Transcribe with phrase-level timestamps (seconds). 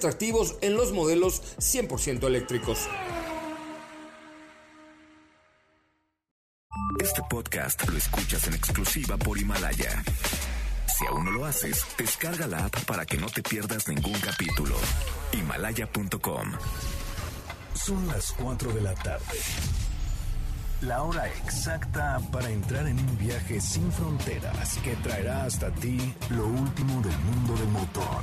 [0.00, 2.88] atractivos en los modelos 100% eléctricos.
[6.98, 10.02] Este podcast lo escuchas en exclusiva por Himalaya.
[10.86, 14.74] Si aún no lo haces, descarga la app para que no te pierdas ningún capítulo.
[15.32, 16.52] Himalaya.com.
[17.74, 19.38] Son las 4 de la tarde.
[20.80, 26.46] La hora exacta para entrar en un viaje sin fronteras que traerá hasta ti lo
[26.46, 28.22] último del mundo del motor.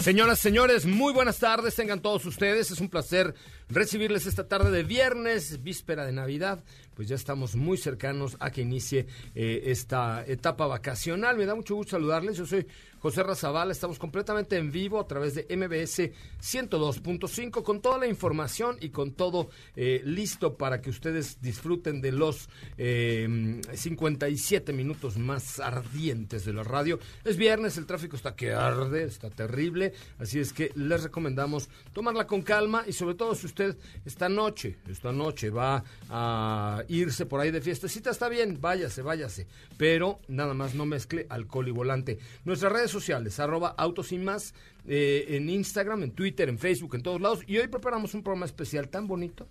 [0.00, 2.70] Señoras, señores, muy buenas tardes, tengan todos ustedes.
[2.70, 3.34] Es un placer
[3.68, 6.62] recibirles esta tarde de viernes, víspera de Navidad.
[6.98, 11.36] Pues ya estamos muy cercanos a que inicie eh, esta etapa vacacional.
[11.36, 12.38] Me da mucho gusto saludarles.
[12.38, 12.66] Yo soy
[12.98, 13.70] José Razabala.
[13.70, 16.10] Estamos completamente en vivo a través de MBS
[16.42, 22.10] 102.5 con toda la información y con todo eh, listo para que ustedes disfruten de
[22.10, 26.98] los 57 eh, minutos más ardientes de la radio.
[27.24, 32.26] Es viernes, el tráfico está que arde, está terrible, así es que les recomendamos tomarla
[32.26, 37.40] con calma y sobre todo si usted esta noche, esta noche va a irse por
[37.40, 42.18] ahí de fiestecita, está bien, váyase, váyase, pero nada más no mezcle alcohol y volante.
[42.44, 44.54] Nuestras redes sociales, arroba autos más,
[44.86, 47.40] eh, en Instagram, en Twitter, en Facebook, en todos lados.
[47.46, 49.46] Y hoy preparamos un programa especial tan bonito.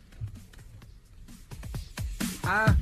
[2.43, 2.75] Ah,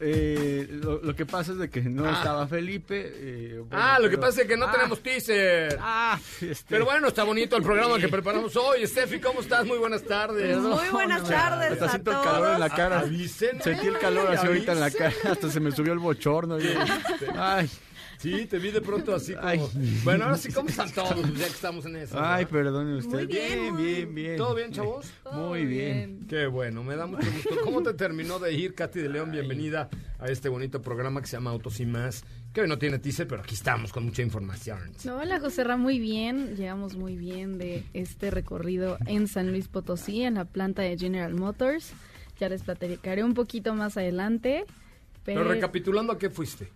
[0.00, 2.12] eh, lo, que pasa es de que no ah.
[2.12, 3.12] estaba Felipe.
[3.14, 4.72] Eh, ah, lo que pasa es que no ah.
[4.72, 5.76] tenemos teaser.
[5.80, 6.66] Ah, este.
[6.68, 8.86] Pero bueno, está bonito el programa que preparamos hoy.
[8.86, 9.66] Steffi, ¿cómo estás?
[9.66, 10.56] Muy buenas tardes.
[10.58, 11.72] Muy buenas tardes.
[11.72, 13.04] Hasta siento el calor en la cara.
[13.28, 15.14] Sentí el calor así ahorita en la cara.
[15.30, 16.58] Hasta se me subió el bochorno.
[17.36, 17.68] Ay.
[18.18, 19.70] Sí, te vi de pronto así como.
[20.02, 21.14] Bueno, ahora sí, ¿cómo están todos?
[21.34, 22.16] Ya que estamos en eso.
[22.20, 23.28] Ay, perdone usted.
[23.28, 25.06] bien, bien, bien, ¿Todo bien, chavos?
[25.32, 26.26] muy bien.
[26.28, 27.54] Qué bueno, me da mucho gusto.
[27.62, 29.30] ¿Cómo te terminó de ir, Katy de León?
[29.30, 32.24] Bienvenida a este bonito programa que se llama Autos y Más.
[32.52, 34.80] Que hoy no tiene teaser, pero aquí estamos con mucha información.
[35.08, 36.56] hola, José Ra, muy bien.
[36.56, 41.34] Llegamos muy bien de este recorrido en San Luis Potosí, en la planta de General
[41.34, 41.92] Motors.
[42.40, 44.64] Ya les platicaré un poquito más adelante.
[45.24, 46.68] pero recapitulando, ¿a qué fuiste?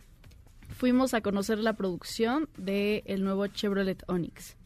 [0.82, 4.56] Fuimos a conocer la producción del el nuevo Chevrolet Onix.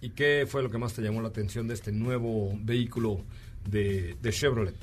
[0.00, 3.20] ¿Y qué fue lo que más te llamó la atención de este nuevo vehículo
[3.70, 4.74] de, Chevrolet?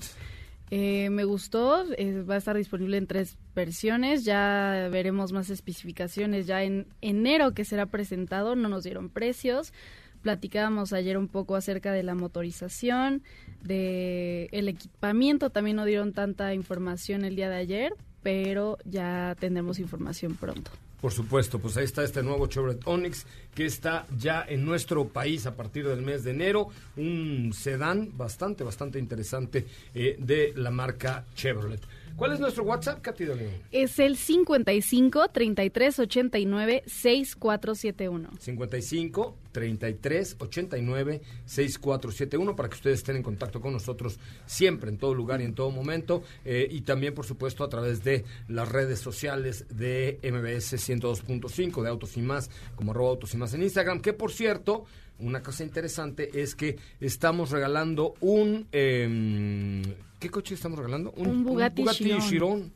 [0.71, 6.47] Eh, me gustó, eh, va a estar disponible en tres versiones, ya veremos más especificaciones
[6.47, 9.73] ya en enero que será presentado, no nos dieron precios,
[10.21, 13.23] platicábamos ayer un poco acerca de la motorización,
[13.61, 17.93] de el equipamiento, también no dieron tanta información el día de ayer,
[18.27, 20.69] pero ya tendremos información pronto.
[20.99, 25.45] Por supuesto, pues ahí está este nuevo Chevrolet Onix que está ya en nuestro país
[25.45, 26.67] a partir del mes de enero,
[26.97, 31.79] un sedán bastante, bastante interesante eh, de la marca Chevrolet.
[32.17, 33.25] ¿Cuál es nuestro WhatsApp, Katy
[33.71, 38.29] Es el 55 33 89 6471.
[38.39, 44.17] 55 33 89 6471 para que ustedes estén en contacto con nosotros
[44.47, 46.23] siempre, en todo lugar y en todo momento.
[46.43, 51.89] Eh, y también, por supuesto, a través de las redes sociales de MBS 102.5, de
[51.89, 54.85] Autos y Más, como arroba Autos y Más en Instagram, que por cierto
[55.19, 58.67] una cosa interesante es que estamos regalando un...
[58.71, 59.83] Em,
[60.19, 61.11] ¿Qué coche estamos regalando?
[61.11, 61.85] Un, Bugatti,
[62.27, 62.71] Chiron.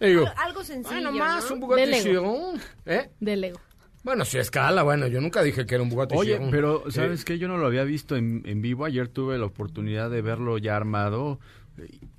[0.00, 0.24] ¿Eh?
[0.36, 1.12] algo sencillo.
[1.12, 2.60] más, un Bugatti de Chiron.
[2.84, 3.10] ¿Eh?
[3.20, 3.60] De Lego.
[4.02, 7.24] Bueno, si escala, bueno, yo nunca dije que era un Bugatti Oye, pero eh, ¿sabes
[7.24, 7.38] qué?
[7.38, 8.84] Yo no lo había visto en, en vivo.
[8.84, 11.40] Ayer tuve la oportunidad de verlo ya armado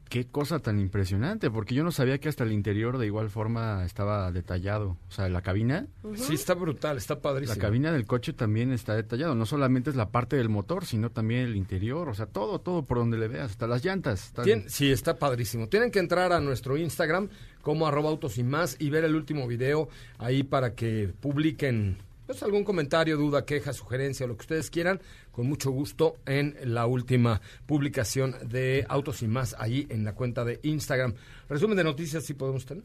[0.10, 3.84] Qué cosa tan impresionante, porque yo no sabía que hasta el interior de igual forma
[3.86, 4.98] estaba detallado.
[5.10, 5.88] O sea, la cabina.
[6.16, 7.56] Sí, está brutal, está padrísimo.
[7.56, 9.36] La cabina del coche también está detallado.
[9.36, 12.10] No solamente es la parte del motor, sino también el interior.
[12.10, 14.34] O sea, todo, todo por donde le veas, hasta las llantas.
[14.68, 15.68] sí, está padrísimo.
[15.68, 17.30] Tienen que entrar a nuestro Instagram
[17.62, 19.90] como arroba autos y más y ver el último video
[20.20, 25.00] ahí para que publiquen pues algún comentario, duda, queja, sugerencia, lo que ustedes quieran,
[25.32, 30.44] con mucho gusto en la última publicación de Autos y más, allí en la cuenta
[30.44, 31.16] de Instagram.
[31.50, 32.84] Resumen de noticias, si podemos tener.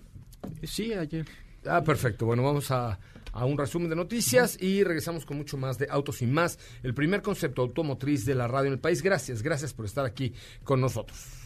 [0.62, 1.26] Sí, ayer.
[1.66, 2.26] Ah, perfecto.
[2.26, 2.98] Bueno, vamos a,
[3.32, 6.94] a un resumen de noticias y regresamos con mucho más de Autos y más, el
[6.94, 9.02] primer concepto automotriz de la radio en el país.
[9.02, 11.41] Gracias, gracias por estar aquí con nosotros.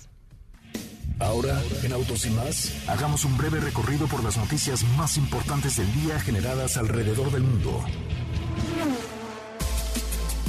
[1.18, 5.92] Ahora, en Autos y más, hagamos un breve recorrido por las noticias más importantes del
[5.94, 7.82] día generadas alrededor del mundo.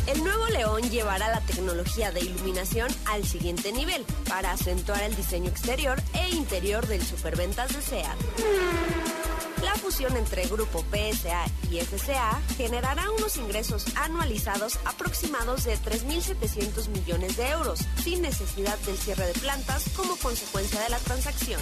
[0.07, 5.49] El nuevo León llevará la tecnología de iluminación al siguiente nivel para acentuar el diseño
[5.49, 9.16] exterior e interior del superventas de SEAT.
[9.77, 17.37] La fusión entre Grupo PSA y FCA generará unos ingresos anualizados aproximados de 3.700 millones
[17.37, 21.61] de euros, sin necesidad del cierre de plantas como consecuencia de la transacción.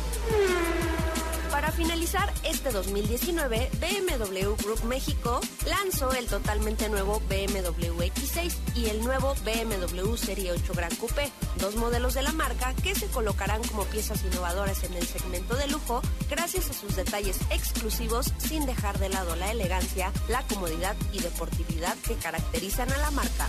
[1.55, 9.01] Para finalizar este 2019, BMW Group México lanzó el totalmente nuevo BMW X6 y el
[9.01, 13.85] nuevo BMW Serie 8 Gran Coupé, dos modelos de la marca que se colocarán como
[13.85, 19.07] piezas innovadoras en el segmento de lujo gracias a sus detalles exclusivos sin dejar de
[19.07, 23.47] lado la elegancia, la comodidad y deportividad que caracterizan a la marca.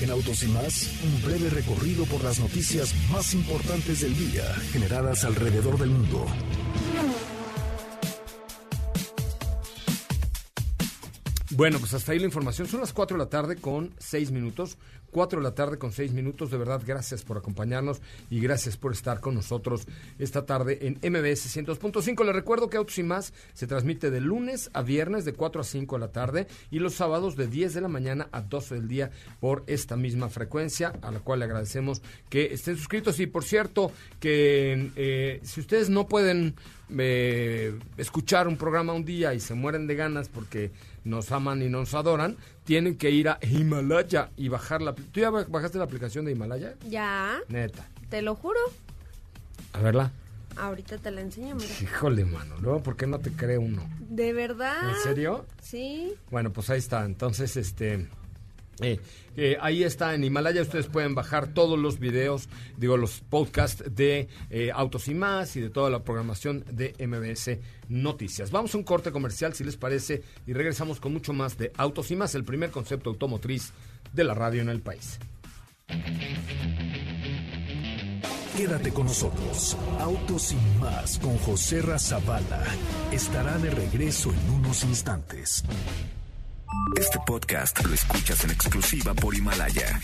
[0.00, 5.24] En Autos y más, un breve recorrido por las noticias más importantes del día generadas
[5.24, 6.26] alrededor del mundo.
[11.50, 12.66] Bueno, pues hasta ahí la información.
[12.66, 14.78] Son las 4 de la tarde con 6 minutos.
[15.10, 16.50] 4 de la tarde con 6 minutos.
[16.50, 19.86] De verdad, gracias por acompañarnos y gracias por estar con nosotros
[20.18, 22.24] esta tarde en MBS 102.5.
[22.24, 25.64] Les recuerdo que Autos y Más se transmite de lunes a viernes de 4 a
[25.64, 28.88] 5 de la tarde y los sábados de 10 de la mañana a 12 del
[28.88, 29.10] día
[29.40, 33.20] por esta misma frecuencia, a la cual le agradecemos que estén suscritos.
[33.20, 36.54] Y por cierto, que eh, si ustedes no pueden
[36.98, 40.72] eh, escuchar un programa un día y se mueren de ganas porque
[41.04, 42.36] nos aman y nos adoran,
[42.70, 44.94] tienen que ir a Himalaya y bajar la...
[44.94, 46.76] ¿Tú ya bajaste la aplicación de Himalaya?
[46.88, 47.84] Ya, Neta.
[48.10, 48.60] te lo juro.
[49.72, 50.12] A verla.
[50.56, 51.68] Ahorita te la enseño, mira.
[51.82, 52.54] Híjole, mano.
[52.60, 53.82] Luego, ¿por qué no te cree uno?
[53.98, 54.88] ¿De verdad?
[54.88, 55.46] ¿En serio?
[55.60, 56.14] Sí.
[56.30, 57.04] Bueno, pues ahí está.
[57.04, 58.06] Entonces, este...
[58.82, 64.28] eh, ahí está en Himalaya, ustedes pueden bajar todos los videos, digo, los podcasts de
[64.50, 68.50] eh, Autos y Más y de toda la programación de MBS Noticias.
[68.50, 72.10] Vamos a un corte comercial, si les parece, y regresamos con mucho más de Autos
[72.10, 73.72] y Más, el primer concepto automotriz
[74.12, 75.18] de la radio en el país.
[78.56, 79.76] Quédate con nosotros.
[79.98, 82.62] Autos y más con José Razabala
[83.10, 85.64] estará de regreso en unos instantes.
[86.96, 90.00] Este podcast lo escuchas en exclusiva por Himalaya.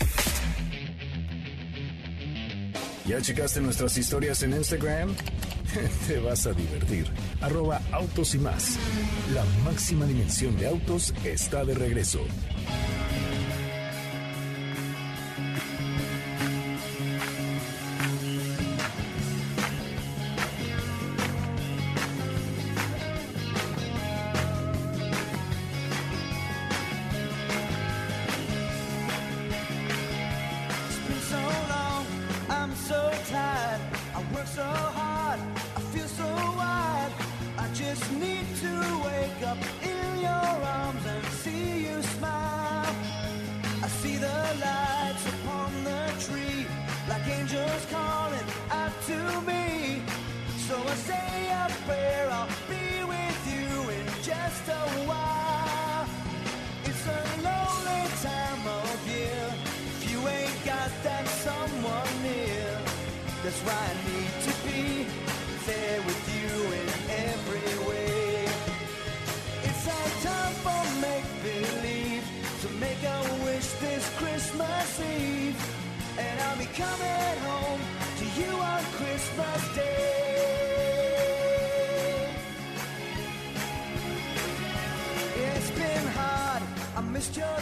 [3.05, 5.15] ¿Ya checaste nuestras historias en Instagram?
[6.07, 7.11] Te vas a divertir.
[7.41, 8.77] Arroba autos y más.
[9.33, 12.19] La máxima dimensión de autos está de regreso.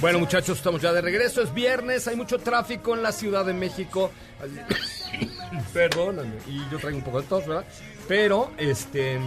[0.05, 1.41] Bueno, muchachos, estamos ya de regreso.
[1.41, 4.12] Es viernes, hay mucho tráfico en la Ciudad de México.
[5.74, 6.35] Perdóname.
[6.47, 7.65] Y yo traigo un poco de tos, ¿verdad?
[8.07, 9.19] Pero, este.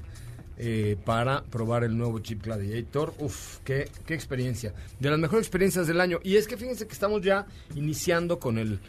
[0.60, 3.14] eh, para probar el nuevo Jeep Gladiator.
[3.20, 4.74] Uf, qué, qué experiencia.
[5.00, 6.20] De las mejores experiencias del año.
[6.24, 8.80] Y es que fíjense que estamos ya iniciando con el,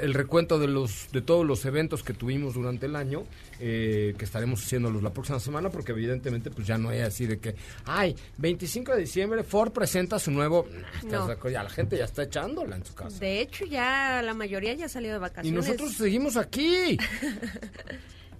[0.00, 3.24] el recuento de los de todos los eventos que tuvimos durante el año,
[3.60, 7.38] eh, que estaremos haciéndolos la próxima semana, porque evidentemente pues ya no hay así de
[7.38, 7.54] que,
[7.84, 10.66] ay, 25 de diciembre Ford presenta su nuevo...
[11.04, 11.28] No.
[11.50, 13.18] ya la gente ya está echándola en su casa.
[13.18, 15.52] De hecho, ya la mayoría ya salió de Y vacaciones.
[15.66, 16.96] nosotros seguimos aquí.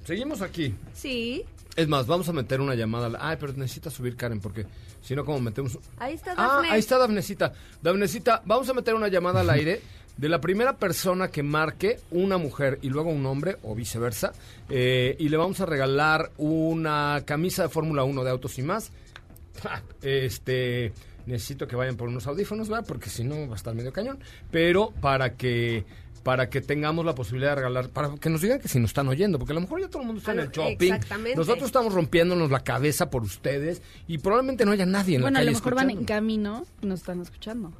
[0.04, 0.74] seguimos aquí.
[0.94, 1.44] Sí,
[1.74, 3.06] Es más, vamos a meter una llamada.
[3.06, 4.66] al- Ay, pero necesita subir Karen porque
[5.00, 5.78] si no, como metemos...
[5.98, 6.70] ahí está Ah, Dafne.
[6.70, 7.52] ahí está Dafnecita.
[7.80, 9.80] Dafnecita, vamos a meter una llamada al aire
[10.16, 14.32] de la primera persona que marque una mujer y luego un hombre o viceversa.
[14.68, 18.90] eh, y le vamos a regalar una camisa de Fórmula 1 de Autos y más.
[19.62, 20.92] Ja, Este,
[21.26, 22.84] necesito que vayan por unos audífonos, ¿verdad?
[22.86, 24.18] Porque si no va a estar medio cañón.
[24.50, 25.84] Pero para que
[26.22, 29.08] para que tengamos la posibilidad de regalar, para que nos digan que si nos están
[29.08, 30.92] oyendo, porque a lo mejor ya todo el mundo está en A el shopping.
[30.92, 31.36] exactamente.
[31.36, 35.40] Nosotros estamos rompiéndonos la cabeza por ustedes y probablemente no haya nadie en Bueno, la
[35.40, 37.72] a calle lo mejor van en camino y nos están escuchando.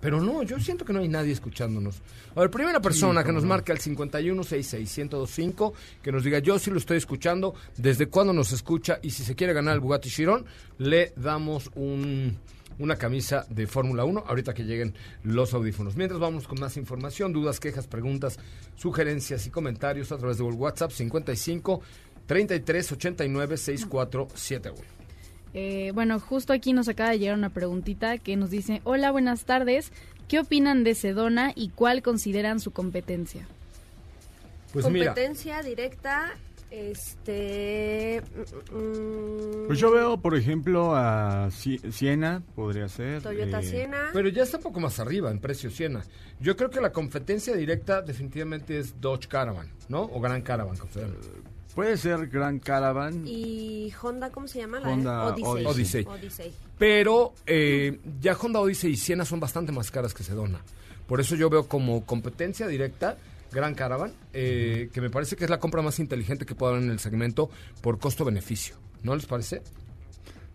[0.00, 1.96] Pero no, yo siento que no hay nadie escuchándonos.
[2.34, 6.78] A ver, primera persona que nos marque al 51661025, que nos diga yo sí lo
[6.78, 10.46] estoy escuchando, desde cuándo nos escucha y si se quiere ganar el Bugatti Chiron,
[10.78, 12.38] le damos un,
[12.80, 15.96] una camisa de Fórmula 1 ahorita que lleguen los audífonos.
[15.96, 18.38] Mientras vamos con más información, dudas, quejas, preguntas,
[18.76, 21.82] sugerencias y comentarios a través de WhatsApp 55
[22.26, 25.00] 33 89 6471.
[25.52, 29.44] Eh, bueno, justo aquí nos acaba de llegar una preguntita que nos dice, hola, buenas
[29.44, 29.92] tardes,
[30.28, 33.46] ¿qué opinan de Sedona y cuál consideran su competencia?
[34.72, 36.36] Pues mira, Competencia directa,
[36.70, 38.22] este...
[38.72, 43.22] mm, mm, Pues yo veo, por ejemplo, a Sie- Siena, podría ser.
[43.22, 44.10] Toyota eh, Siena.
[44.12, 46.02] Pero ya está un poco más arriba en precio Siena.
[46.40, 50.02] Yo creo que la competencia directa definitivamente es Dodge Caravan, ¿no?
[50.02, 51.16] O Gran Caravan, llama.
[51.74, 53.22] Puede ser Gran Caravan.
[53.26, 54.80] Y Honda, ¿cómo se llama?
[54.80, 55.64] La Honda Odyssey.
[55.66, 56.04] Odyssey.
[56.06, 56.52] Odyssey.
[56.78, 60.60] Pero eh, ya Honda Odyssey y Siena son bastante más caras que Sedona.
[61.06, 63.16] Por eso yo veo como competencia directa
[63.52, 66.84] Gran Caravan, eh, que me parece que es la compra más inteligente que pueda haber
[66.84, 67.50] en el segmento
[67.82, 68.76] por costo-beneficio.
[69.02, 69.62] ¿No les parece?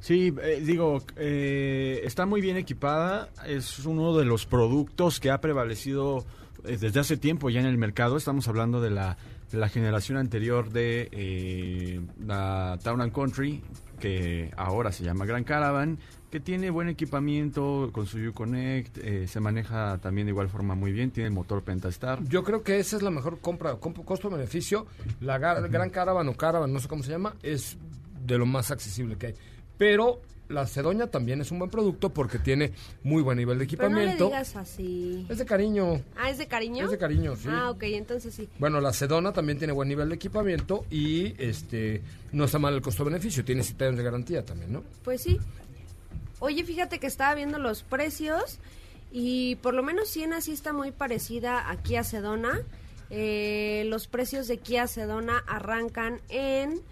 [0.05, 5.41] Sí, eh, digo, eh, está muy bien equipada, es uno de los productos que ha
[5.41, 6.23] prevalecido
[6.63, 8.15] eh, desde hace tiempo ya en el mercado.
[8.15, 9.17] Estamos hablando de la,
[9.51, 13.63] de la generación anterior de la Town and Country,
[13.99, 15.97] que ahora se llama Gran Caravan,
[16.31, 20.91] que tiene buen equipamiento con su Uconnect, eh, se maneja también de igual forma muy
[20.91, 22.21] bien, tiene el motor Pentastar.
[22.27, 24.85] Yo creo que esa es la mejor compra, comp- costo-beneficio.
[25.21, 27.77] La gar- Gran Caravan o Caravan, no sé cómo se llama, es
[28.25, 29.35] de lo más accesible que hay.
[29.77, 32.71] Pero la Cedoña también es un buen producto porque tiene
[33.03, 34.25] muy buen nivel de Pero no le equipamiento.
[34.25, 35.25] digas así.
[35.29, 36.01] es de cariño.
[36.17, 36.85] Ah, ¿es de cariño?
[36.85, 37.47] Es de cariño, sí.
[37.49, 38.47] Ah, ok, entonces sí.
[38.59, 42.01] Bueno, la Sedona también tiene buen nivel de equipamiento y este
[42.31, 43.43] no está mal el costo-beneficio.
[43.45, 44.83] Tiene 7 años de garantía también, ¿no?
[45.03, 45.39] Pues sí.
[46.45, 48.59] Oye, fíjate que estaba viendo los precios
[49.11, 52.61] y por lo menos Siena sí está muy parecida a Kia Sedona.
[53.09, 56.83] Eh, los precios de Kia Sedona arrancan en,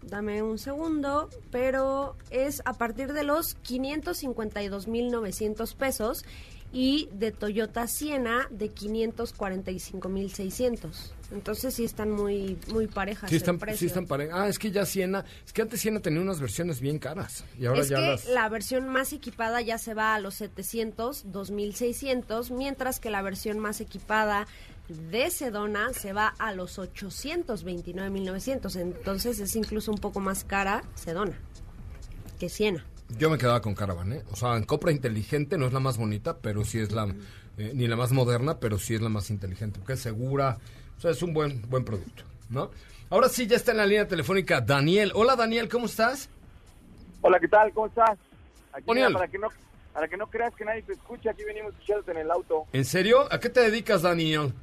[0.00, 6.24] dame un segundo, pero es a partir de los 552.900 pesos
[6.72, 11.12] y de Toyota Siena de 545.600.
[11.32, 14.84] Entonces sí están muy muy parejas Sí están, sí están pare- Ah, es que ya
[14.84, 18.02] Siena, es que antes Siena tenía unas versiones bien caras y ahora es ya que
[18.06, 23.22] las la versión más equipada ya se va a los 700, 2600, mientras que la
[23.22, 24.46] versión más equipada
[25.10, 28.76] de Sedona se va a los 829.900.
[28.76, 31.38] Entonces es incluso un poco más cara Sedona
[32.38, 32.84] que Siena.
[33.18, 34.22] Yo me quedaba con Caravan, ¿eh?
[34.30, 37.06] O sea, en compra inteligente no es la más bonita, pero sí es la
[37.58, 40.58] eh, ni la más moderna, pero sí es la más inteligente, porque es segura,
[40.96, 42.70] o sea, es un buen buen producto, ¿no?
[43.10, 45.12] Ahora sí ya está en la línea telefónica Daniel.
[45.14, 46.30] Hola Daniel, ¿cómo estás?
[47.20, 47.72] Hola, ¿qué tal?
[47.72, 48.18] ¿Cómo estás?
[48.72, 49.12] Aquí, Daniel.
[49.12, 49.48] para que no
[49.92, 52.64] para que no creas que nadie te escucha, aquí venimos escuchándote en el auto.
[52.72, 53.30] ¿En serio?
[53.30, 54.54] ¿A qué te dedicas, Daniel?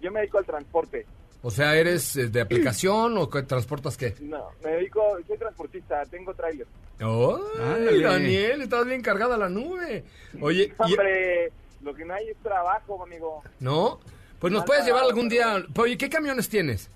[0.00, 1.06] Yo me dedico al transporte.
[1.42, 4.14] O sea, ¿eres eh, de aplicación o transportas qué?
[4.20, 6.66] No, me dedico, soy transportista, tengo tráiler.
[7.02, 7.40] ¡Oh!
[7.60, 8.00] Ándale.
[8.02, 10.04] Daniel, estás bien cargada la nube.
[10.40, 13.42] Oye, y- Hombre, lo que no hay es trabajo, amigo.
[13.60, 14.00] ¿no?
[14.38, 15.62] Pues nos puedes llevar algún día.
[15.76, 16.90] Oye, ¿qué camiones tienes?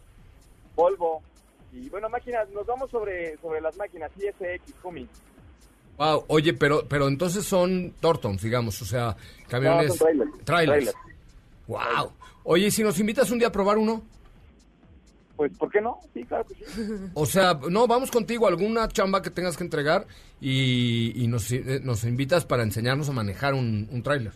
[0.75, 1.23] Polvo.
[1.73, 5.07] Y bueno, máquinas, nos vamos sobre sobre las máquinas ISX, Humi.
[5.99, 9.17] Wow, oye, pero pero entonces son Tortons, digamos, o sea,
[9.49, 9.89] camiones.
[9.89, 10.45] No, son trailers.
[10.45, 10.85] trailers.
[10.95, 10.97] Trailers.
[11.67, 12.13] Wow.
[12.45, 14.03] Oye, ¿y si nos invitas un día a probar uno?
[15.39, 16.01] Pues, ¿por qué no?
[16.13, 16.83] Sí, claro que sí.
[17.15, 20.05] O sea, no, vamos contigo a alguna chamba que tengas que entregar
[20.41, 24.33] y, y nos, eh, nos invitas para enseñarnos a manejar un, un tráiler.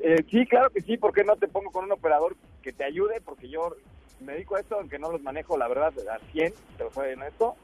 [0.00, 2.84] Eh, sí, claro que sí, ¿por qué no te pongo con un operador que te
[2.84, 3.20] ayude?
[3.22, 3.76] Porque yo
[4.24, 7.10] me dedico a esto, aunque no los manejo, la verdad, al 100, te lo soy
[7.28, 7.54] esto,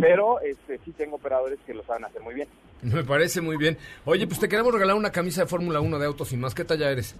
[0.00, 2.48] pero este, sí tengo operadores que lo saben hacer muy bien.
[2.82, 3.78] Me parece muy bien.
[4.04, 6.56] Oye, pues te queremos regalar una camisa de Fórmula 1 de autos y más.
[6.56, 7.14] ¿Qué talla eres?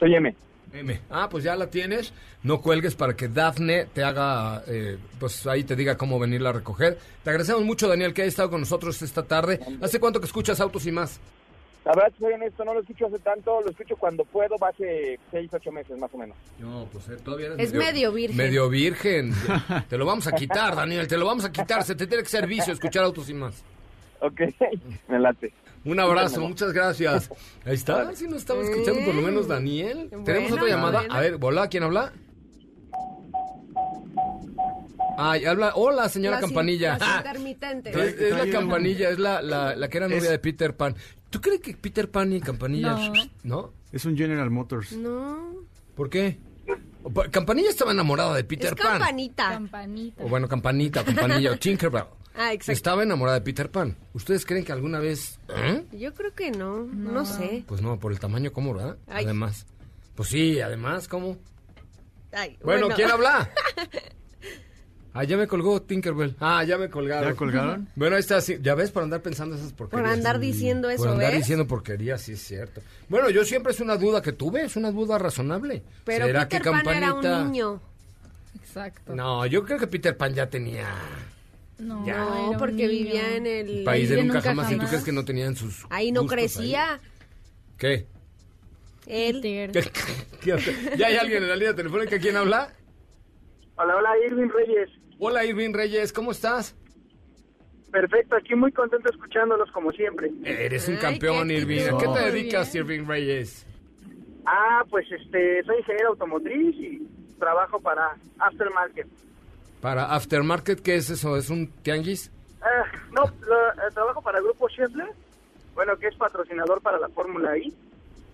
[0.00, 0.34] Soy M.
[0.72, 1.00] M.
[1.10, 2.12] Ah, pues ya la tienes.
[2.42, 6.52] No cuelgues para que Dafne te haga, eh, pues ahí te diga cómo venirla a
[6.52, 6.98] recoger.
[7.22, 9.60] Te agradecemos mucho, Daniel, que hayas estado con nosotros esta tarde.
[9.82, 11.20] ¿Hace cuánto que escuchas autos y más?
[11.84, 15.18] La verdad, soy honesto, no lo escucho hace tanto, lo escucho cuando puedo, va hace
[15.30, 16.36] 6, 8 meses más o menos.
[16.58, 18.36] No, pues eh, todavía eres Es medio virgen.
[18.36, 19.32] Medio virgen.
[19.88, 21.82] te lo vamos a quitar, Daniel, te lo vamos a quitar.
[21.82, 23.64] Se te tiene que ser vicio escuchar autos y más.
[24.20, 24.42] Ok,
[25.08, 25.52] me late.
[25.84, 27.30] Un abrazo, muchas gracias.
[27.64, 30.08] Ahí está, si nos estaba escuchando por lo menos Daniel.
[30.10, 30.98] Bueno, Tenemos otra llamada.
[31.00, 31.14] bueno.
[31.14, 32.12] A ver, hola, ¿quién habla?
[35.16, 35.72] Ay, habla.
[35.74, 36.96] Hola, señora Campanilla.
[37.00, 37.22] Ah,
[37.84, 40.94] es, es la Campanilla, es la, la, la que era novia de Peter Pan.
[41.28, 42.94] ¿Tú crees que Peter Pan y Campanilla...
[42.96, 43.12] No.
[43.44, 43.72] ¿No?
[43.92, 44.92] Es un General Motors.
[44.92, 45.54] No.
[45.94, 46.38] ¿Por qué?
[47.14, 48.98] Pa- Campanilla estaba enamorada de Peter es Pan.
[48.98, 49.50] campanita.
[49.50, 50.24] Campanita.
[50.24, 52.04] O bueno, Campanita, Campanilla, o Tinkerbell.
[52.42, 52.72] Ah, exacto.
[52.72, 53.98] Estaba enamorada de Peter Pan.
[54.14, 55.38] ¿Ustedes creen que alguna vez...
[55.54, 55.84] ¿Eh?
[55.92, 56.84] Yo creo que no.
[56.84, 57.64] No, sé.
[57.66, 58.96] Pues no, por el tamaño, ¿cómo, verdad?
[59.06, 59.26] Ay.
[59.26, 59.66] Además.
[60.14, 61.36] Pues sí, además, ¿cómo?
[62.32, 63.50] Ay, Bueno, ¿quién habla?
[65.12, 66.36] Ah, ya me colgó Tinkerbell.
[66.38, 67.30] Ah, ya me colgaron.
[67.32, 67.88] ¿Ya colgaron?
[67.96, 68.58] Bueno, ahí está, sí.
[68.62, 70.08] ya ves, por andar pensando esas porquerías.
[70.08, 71.40] Por andar diciendo eso, Por andar ¿ves?
[71.40, 72.80] diciendo porquerías, sí es cierto.
[73.08, 75.82] Bueno, yo siempre es una duda que tuve, es una duda razonable.
[76.04, 77.82] Pero ¿Será Peter que Pan era un niño.
[78.54, 79.12] Exacto.
[79.16, 80.86] No, yo creo que Peter Pan ya tenía
[81.80, 82.26] No, Ya.
[82.58, 82.88] porque niño.
[82.90, 83.78] vivía en el...
[83.78, 84.70] el país de nunca, nunca jamás.
[84.72, 86.94] ¿Y tú crees que no tenían sus Ahí no crecía.
[86.94, 87.00] ahí?
[87.78, 88.06] ¿Qué?
[89.06, 89.40] Él.
[89.42, 89.70] ¿Qué?
[90.96, 92.18] ¿Ya hay alguien en la línea telefónica?
[92.18, 92.72] ¿Quién habla?
[93.76, 94.90] Hola, hola, Irving Reyes.
[95.18, 96.76] Hola, Irving Reyes, ¿cómo estás?
[97.90, 100.30] Perfecto, aquí muy contento escuchándolos como siempre.
[100.44, 101.80] Eres un Ay, campeón, qué Irving.
[101.92, 102.84] ¿A qué te dedicas, bien.
[102.84, 103.66] Irving Reyes?
[104.46, 107.02] Ah, pues este, soy ingeniero automotriz y
[107.38, 109.06] trabajo para Aftermarket.
[109.80, 111.36] Para Aftermarket, ¿qué es eso?
[111.36, 112.30] ¿Es un tianguis?
[112.60, 115.08] Ah, no, lo- eh, trabajo para Grupo Scheffler,
[115.74, 117.72] bueno, que es patrocinador para la Fórmula I.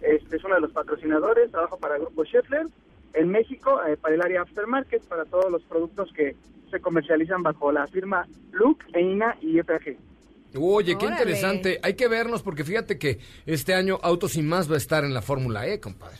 [0.03, 2.67] Este es uno de los patrocinadores, trabajo para Grupo Scheffler
[3.15, 6.35] en México, eh, para el área Aftermarket, para todos los productos que
[6.71, 9.97] se comercializan bajo la firma Look, EINA y FAG.
[10.59, 11.21] Oye, qué Órale.
[11.23, 11.81] interesante.
[11.83, 15.15] Hay que vernos porque fíjate que este año Autos y Más va a estar en
[15.15, 16.17] la Fórmula E, compadre.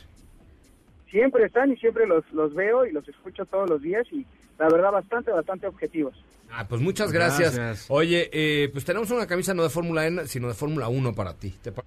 [1.11, 4.25] Siempre están y siempre los, los veo y los escucho todos los días y
[4.59, 6.15] la verdad bastante, bastante objetivos.
[6.51, 7.55] Ah, pues muchas gracias.
[7.55, 7.85] Gracias.
[7.89, 11.33] Oye, eh, pues tenemos una camisa no de Fórmula E, sino de Fórmula 1 para
[11.33, 11.53] ti.
[11.61, 11.83] ¿Te pa-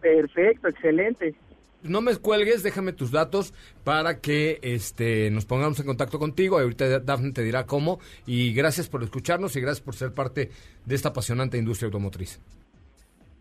[0.00, 1.34] Perfecto, excelente.
[1.82, 3.52] no me cuelgues, déjame tus datos
[3.84, 6.58] para que este nos pongamos en contacto contigo.
[6.58, 8.00] Ahorita Dafne te dirá cómo.
[8.26, 10.50] Y gracias por escucharnos y gracias por ser parte
[10.84, 12.40] de esta apasionante industria automotriz.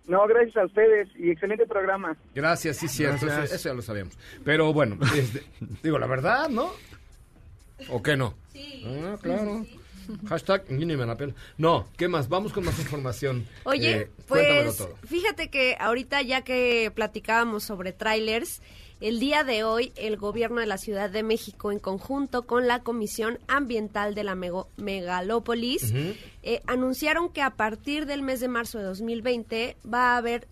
[0.07, 2.15] No, gracias a ustedes y excelente programa.
[2.35, 3.25] Gracias, sí, cierto.
[3.25, 3.45] Gracias.
[3.45, 4.15] Eso, eso ya lo sabíamos.
[4.43, 5.41] Pero bueno, este,
[5.81, 6.71] digo, la verdad, ¿no?
[7.89, 8.35] ¿O qué no?
[8.53, 8.83] Sí.
[8.85, 9.65] Ah, claro.
[10.29, 11.33] Hashtag, ni me la pela.
[11.57, 12.29] No, ¿qué más?
[12.29, 13.43] Vamos con más información.
[13.63, 14.95] Oye, Eh, cuéntamelo pues todo.
[15.07, 18.61] fíjate que ahorita ya que platicábamos sobre trailers,
[19.01, 22.81] el día de hoy el gobierno de la Ciudad de México en conjunto con la
[22.83, 25.91] Comisión Ambiental de la Mego- Megalópolis
[26.43, 30.47] eh, anunciaron que a partir del mes de marzo de 2020 va a haber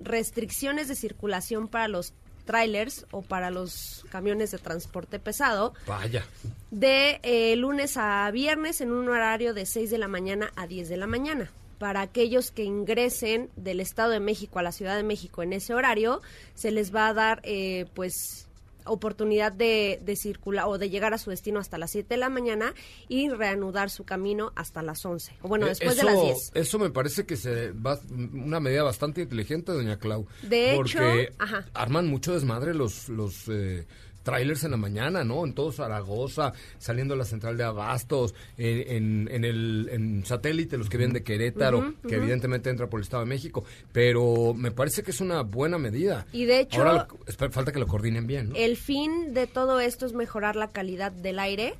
[0.00, 2.14] restricciones de circulación para los
[2.46, 6.24] trailers o para los camiones de transporte pesado Vaya.
[6.70, 10.88] de eh, lunes a viernes en un horario de 6 de la mañana a 10
[10.88, 11.50] de la mañana.
[11.78, 15.74] Para aquellos que ingresen del Estado de México a la Ciudad de México en ese
[15.74, 16.22] horario,
[16.54, 18.45] se les va a dar eh, pues
[18.86, 22.28] oportunidad de, de circular o de llegar a su destino hasta las 7 de la
[22.28, 22.74] mañana
[23.08, 25.36] y reanudar su camino hasta las 11.
[25.42, 26.36] O bueno, Eh, después eso, de las 10.
[26.54, 27.98] Eso me parece que se va
[28.32, 30.26] una medida bastante inteligente, doña Clau.
[30.42, 31.64] De porque hecho, ajá.
[31.74, 33.86] arman mucho desmadre los los eh,
[34.26, 35.44] trailers en la mañana, ¿no?
[35.46, 40.76] En todo Zaragoza, saliendo a la central de Abastos, en, en, en el en satélite,
[40.76, 43.64] los que vienen de Querétaro, que evidentemente entra por el Estado de México.
[43.92, 46.26] Pero me parece que es una buena medida.
[46.32, 47.06] Y de hecho- Ahora
[47.50, 48.56] falta que lo coordinen bien, ¿no?
[48.56, 51.74] El fin de todo esto es mejorar la calidad del aire.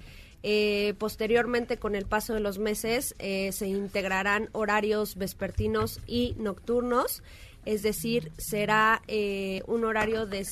[0.45, 7.25] Eh, posteriormente, con el paso de los meses, eh, se integrarán horarios vespertinos y nocturnos.
[7.65, 10.45] Es decir, será eh, un horario de...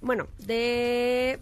[0.00, 1.38] Bueno, de...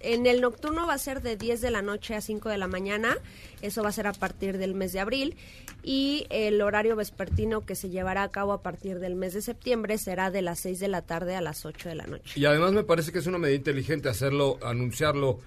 [0.00, 2.66] En el nocturno va a ser de 10 de la noche a 5 de la
[2.66, 3.16] mañana.
[3.60, 5.36] Eso va a ser a partir del mes de abril.
[5.84, 9.98] Y el horario vespertino que se llevará a cabo a partir del mes de septiembre
[9.98, 12.38] será de las 6 de la tarde a las 8 de la noche.
[12.38, 15.38] Y además me parece que es una medida inteligente hacerlo, anunciarlo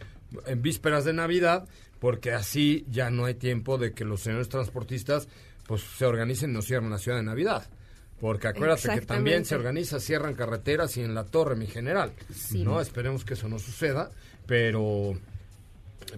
[0.46, 1.68] en vísperas de Navidad,
[2.00, 5.28] porque así ya no hay tiempo de que los señores transportistas
[5.68, 7.68] pues se organicen y nos cierren la ciudad de Navidad.
[8.20, 12.14] Porque acuérdate que también se organiza, cierran carreteras y en la torre, mi general.
[12.34, 12.64] Sí.
[12.64, 12.80] ¿no?
[12.80, 14.10] Esperemos que eso no suceda,
[14.46, 15.18] pero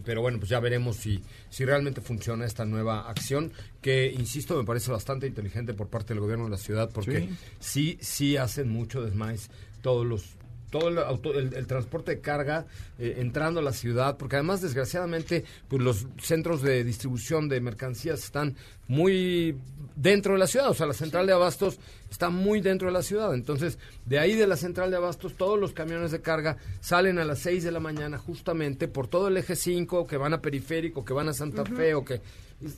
[0.04, 4.66] pero bueno, pues ya veremos si, si realmente funciona esta nueva acción, que, insisto, me
[4.66, 7.30] parece bastante inteligente por parte del gobierno de la ciudad, porque
[7.60, 9.50] sí, sí, hacen mucho desmais
[9.82, 10.26] todos los
[10.70, 12.66] todo el, auto- el- el transporte de carga
[13.00, 18.24] eh, entrando a la ciudad, porque además, desgraciadamente, pues los centros de distribución de mercancías
[18.24, 18.56] están
[18.88, 19.58] muy
[19.96, 23.02] dentro de la ciudad, o sea, la central de abastos está muy dentro de la
[23.02, 27.20] ciudad, entonces, de ahí de la central de abastos, todos los camiones de carga salen
[27.20, 30.42] a las 6 de la mañana justamente por todo el eje 5, que van a
[30.42, 32.22] Periférico, que van a Santa Fe, o que...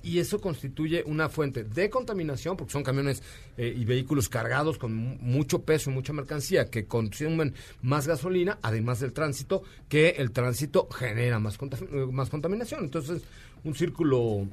[0.03, 3.23] Y eso constituye una fuente de contaminación, porque son camiones
[3.57, 8.57] eh, y vehículos cargados con mu- mucho peso y mucha mercancía que consumen más gasolina,
[8.61, 12.83] además del tránsito, que el tránsito genera más, eh, más contaminación.
[12.83, 13.21] Entonces,
[13.63, 14.45] un círculo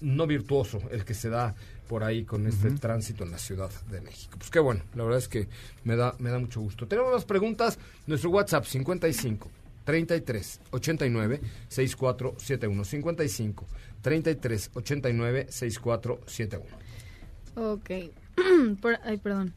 [0.00, 1.54] no virtuoso el que se da
[1.88, 4.36] por ahí con este tránsito en la Ciudad de México.
[4.38, 5.48] Pues qué bueno, la verdad es que
[5.82, 6.86] me da, me da mucho gusto.
[6.86, 9.50] Tenemos más preguntas, nuestro WhatsApp 55
[9.84, 13.66] 33 89 6471 55
[14.04, 16.66] 33 89 6471.
[17.56, 17.90] Ok.
[18.82, 19.54] Por, ay, perdón.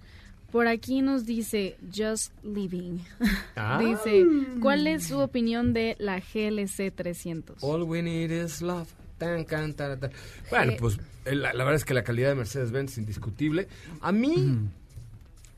[0.52, 3.00] Por aquí nos dice Just Living.
[3.60, 3.80] Ah.
[3.80, 4.24] Dice,
[4.62, 7.58] ¿cuál es su opinión de la GLC 300?
[7.64, 8.88] All we need is love.
[9.18, 10.12] Tan, can, tan, tan.
[10.52, 10.78] Bueno, Eh.
[10.80, 13.68] pues eh, la, la verdad es que la calidad de Mercedes-Benz es indiscutible.
[14.00, 14.60] A mí,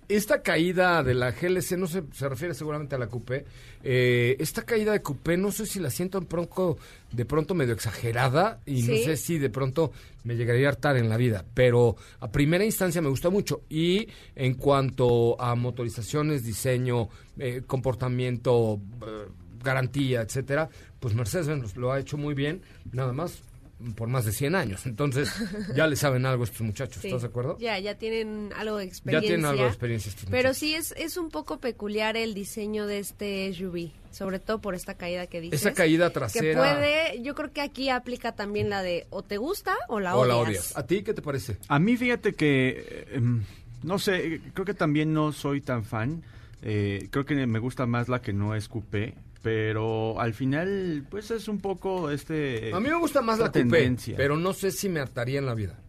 [0.09, 3.45] esta caída de la GLC, no se, se refiere seguramente a la Coupé,
[3.83, 6.77] eh, esta caída de Coupé, no sé si la siento en pronto,
[7.11, 9.91] de pronto medio exagerada y no sé si de pronto
[10.23, 13.61] me llegaría a hartar en la vida, pero a primera instancia me gusta mucho.
[13.69, 19.27] Y en cuanto a motorizaciones, diseño, eh, comportamiento, eh,
[19.63, 20.69] garantía, etcétera,
[20.99, 23.43] pues Mercedes-Benz lo ha hecho muy bien, nada más
[23.95, 24.85] por más de 100 años.
[24.85, 25.31] Entonces,
[25.75, 27.07] ya le saben algo a estos muchachos, Sí.
[27.07, 27.57] ¿estás de acuerdo?
[27.59, 29.27] Ya, ya tienen algo de Ya experiencia.
[29.29, 30.57] tienen algo de experiencia estos Pero muchachos.
[30.57, 34.95] sí es, es un poco peculiar el diseño de este SUV, sobre todo por esta
[34.95, 35.61] caída que dices.
[35.61, 36.59] Esa caída Que trasera.
[36.59, 40.21] puede, yo creo que aquí aplica también la de o te gusta o la o
[40.21, 40.27] odias.
[40.27, 40.77] la odias.
[40.77, 41.57] ¿A ti qué te parece?
[41.69, 43.43] A mí fíjate que, eh, em,
[43.83, 46.21] no sé, creo que también no soy tan fan.
[46.61, 51.31] Eh, creo que me gusta más la que no es coupé, pero al final, pues
[51.31, 52.73] es un poco este...
[52.73, 54.17] A mí me gusta más la coupé, tendencia.
[54.17, 55.79] pero no sé si me hartaría en la vida.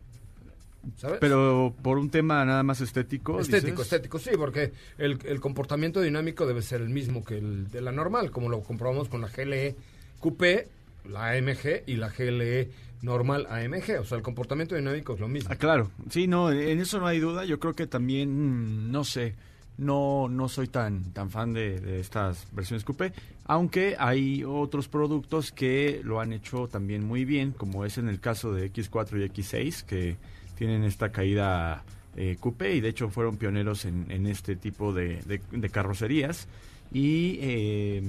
[0.97, 1.19] ¿Sabes?
[1.21, 3.41] Pero por un tema nada más estético.
[3.41, 3.93] Estético, dices.
[3.93, 7.93] estético, sí, porque el, el comportamiento dinámico debe ser el mismo que el de la
[7.93, 9.77] normal, como lo comprobamos con la GLE
[10.21, 10.69] Coupé,
[11.09, 12.71] la AMG y la GLE
[13.03, 14.01] normal AMG.
[14.01, 15.51] O sea, el comportamiento dinámico es lo mismo.
[15.53, 17.45] Ah, claro, sí, no, en eso no hay duda.
[17.45, 19.35] Yo creo que también, no sé,
[19.79, 23.13] no, no soy tan, tan fan de, estas versiones coupé,
[23.45, 28.21] aunque hay otros productos que lo han hecho también muy bien, como es en el
[28.21, 30.17] caso de X4 y X6, que
[30.57, 31.83] tienen esta caída
[32.17, 35.41] eh, coupé y de hecho fueron pioneros en, este tipo de,
[35.73, 36.49] carrocerías.
[36.93, 38.03] Y eh,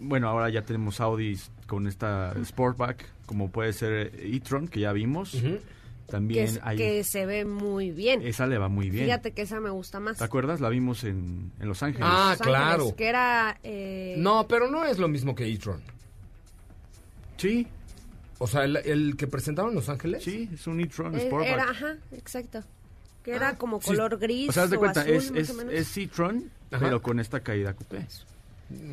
[0.00, 5.36] bueno, ahora ya tenemos Audis con esta Sportback, como puede ser e-tron, que ya vimos.
[6.06, 6.76] También es- hay...
[6.76, 8.22] que se ve muy bien.
[8.22, 9.06] Esa le va muy bien.
[9.06, 10.18] Fíjate que esa me gusta más.
[10.18, 10.60] ¿Te acuerdas?
[10.60, 12.06] La vimos en, en Los Ángeles.
[12.08, 12.96] Ah, Los Ángeles, claro.
[12.96, 13.58] Que era...
[13.62, 15.82] eh, No, pero no es lo mismo que e-tron.
[17.36, 17.66] Sí,
[18.38, 20.22] O sea, el, el que presentaron en Los Ángeles.
[20.22, 21.52] sí, es un e-tron eh, Sportback.
[21.52, 22.62] era, ajá, exacto.
[23.22, 23.86] Que era como sí.
[23.86, 25.38] color gris o sea, haz de cuenta, azul,
[25.70, 28.06] es, e-tron, pero con esta caída coupé.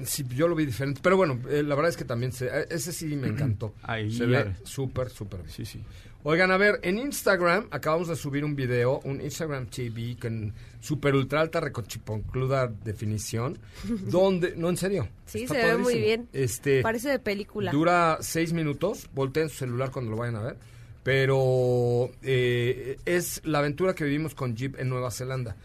[0.05, 1.01] Sí, yo lo vi diferente.
[1.03, 3.73] Pero bueno, eh, la verdad es que también se, eh, ese sí me encantó.
[3.83, 5.51] Ahí se ve súper, súper bien.
[5.53, 5.81] Sí, sí.
[6.23, 11.15] Oigan, a ver, en Instagram acabamos de subir un video, un Instagram TV con super
[11.15, 13.57] ultra alta recochiponcluda definición,
[14.05, 15.07] donde, no en serio.
[15.25, 16.29] Sí, se ve muy bien.
[16.31, 17.71] Este, Parece de película.
[17.71, 20.57] Dura seis minutos, volteen su celular cuando lo vayan a ver,
[21.01, 25.55] pero eh, es la aventura que vivimos con Jeep en Nueva Zelanda.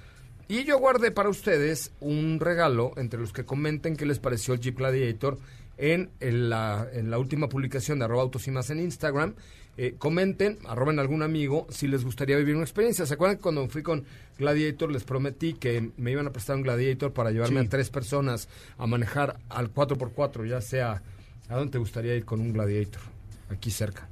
[0.49, 4.61] Y yo guardé para ustedes un regalo entre los que comenten qué les pareció el
[4.61, 5.39] Jeep Gladiator
[5.79, 9.35] en, en la, en la última publicación de arroba autos y más en Instagram.
[9.79, 13.05] Eh, comenten, arroben a algún amigo si les gustaría vivir una experiencia.
[13.05, 14.05] ¿Se acuerdan que cuando fui con
[14.39, 17.67] Gladiator les prometí que me iban a prestar un Gladiator para llevarme Sí.
[17.67, 21.03] a tres personas a manejar al 4x4, ya sea...
[21.49, 23.03] ¿A dónde te gustaría ir con un Gladiator?
[23.51, 24.09] Aquí cerca.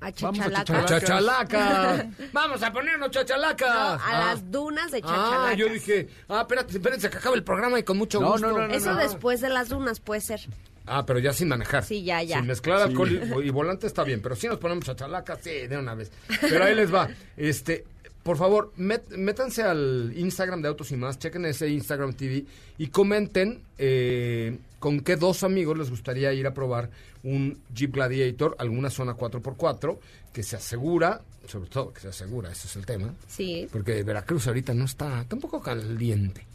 [0.00, 0.78] A Vamos a Chachalaca.
[0.78, 1.48] ¡A Chachalaca.
[1.48, 2.10] Chachalaca!
[2.32, 3.66] ¡Vamos a ponernos Chachalaca!
[3.66, 4.26] No, a Ah.
[4.34, 5.48] las dunas de Chachalaca.
[5.48, 8.46] Ah, yo dije, ah, espérate, espérense que acabe el programa y con mucho No, gusto.
[8.48, 9.00] no, no, no, Eso no.
[9.00, 10.40] después de las dunas puede ser.
[10.86, 11.84] Ah, pero ya sin manejar.
[11.84, 12.38] Sí, ya, ya.
[12.38, 13.10] Sin mezclar alcohol
[13.42, 16.10] y, y volante está bien, pero si nos ponemos chachalaca, sí, de una vez.
[16.40, 17.08] Pero ahí les va.
[17.36, 17.84] Este,
[18.22, 22.44] por favor, met- métanse al Instagram de Autos y Más, chequen ese Instagram TV
[22.78, 26.90] y comenten eh, con qué dos amigos les gustaría ir a probar
[27.22, 29.98] un Jeep Gladiator, alguna zona 4x4,
[30.32, 33.68] que se asegura, sobre todo que se asegura, ese es el tema, Sí.
[33.72, 36.46] porque Veracruz ahorita no está tampoco caliente.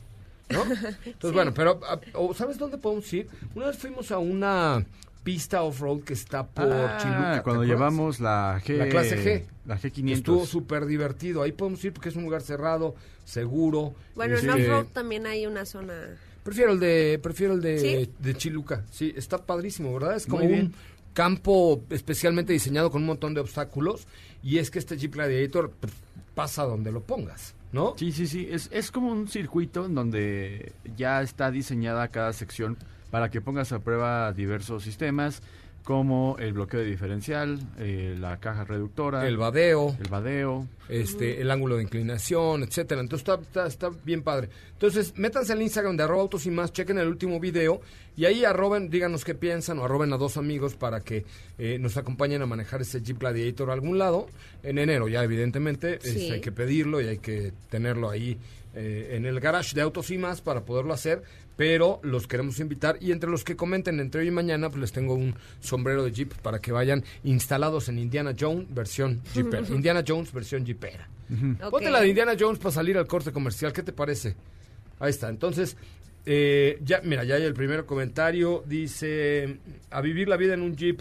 [0.52, 0.64] ¿No?
[1.06, 3.28] Entonces, bueno, pero ah, o ¿sabes dónde podemos ir?
[3.56, 4.86] Una vez fuimos a una
[5.24, 7.34] pista off-road que está por Ah, Chiluca.
[7.36, 7.68] ¿te cuando acuerdas?
[7.68, 8.78] llevamos la G...
[8.78, 9.44] La clase G.
[9.68, 10.12] La G500.
[10.14, 11.44] Estuvo súper divertido.
[11.44, 13.94] Ahí podemos ir porque es un lugar cerrado, seguro.
[14.16, 15.94] Bueno, en Este, off-road también hay una zona...
[16.44, 18.12] Prefiero el de, prefiero el de, ¿Sí?
[18.18, 18.84] de Chiluca.
[18.90, 20.16] Sí, está padrísimo, ¿verdad?
[20.16, 20.74] Es como un
[21.14, 24.08] campo especialmente diseñado con un montón de obstáculos.
[24.42, 25.94] Y es que este Jeep Gladiator pues,
[26.34, 27.96] pasa donde lo pongas, ¿no?
[27.98, 28.48] Sí, sí, sí.
[28.50, 32.78] Es, es como un circuito en donde ya está diseñada cada sección
[33.10, 35.42] para que pongas a prueba diversos sistemas,
[35.84, 39.96] como el bloqueo de diferencial, eh, la caja reductora, El vadeo.
[40.00, 40.68] el vadeo.
[40.90, 43.02] este, el ángulo de inclinación, etcétera.
[43.02, 44.50] Entonces está, está, está bien padre.
[44.74, 47.82] Entonces, métanse al Instagram de arroba autos y más, chequen el último video
[48.16, 51.26] y ahí arroben, díganos qué piensan o arroben a dos amigos para que
[51.58, 54.28] eh, nos acompañen a manejar ese Jeep Gladiator a algún lado.
[54.64, 56.30] En enero ya, evidentemente, Sí.
[56.32, 58.38] hay que pedirlo y hay que tenerlo ahí
[58.74, 61.24] eh, en el garage de autos y más para poderlo hacer.
[61.62, 64.92] Pero los queremos invitar y entre los que comenten entre hoy y mañana, pues les
[64.92, 69.68] tengo un sombrero de Jeep para que vayan instalados en Indiana Jones versión Jeepera.
[69.68, 71.08] Indiana Jones versión Jeepera.
[71.70, 73.72] Ponte la de Indiana Jones para salir al corte comercial.
[73.74, 74.36] ¿Qué te parece?
[74.98, 75.30] Ahí está.
[75.30, 75.78] Entonces,
[76.26, 78.64] eh, ya, mira, ya hay el primer comentario.
[78.66, 79.60] Dice,
[79.92, 81.00] a vivir la vida en un Jeep.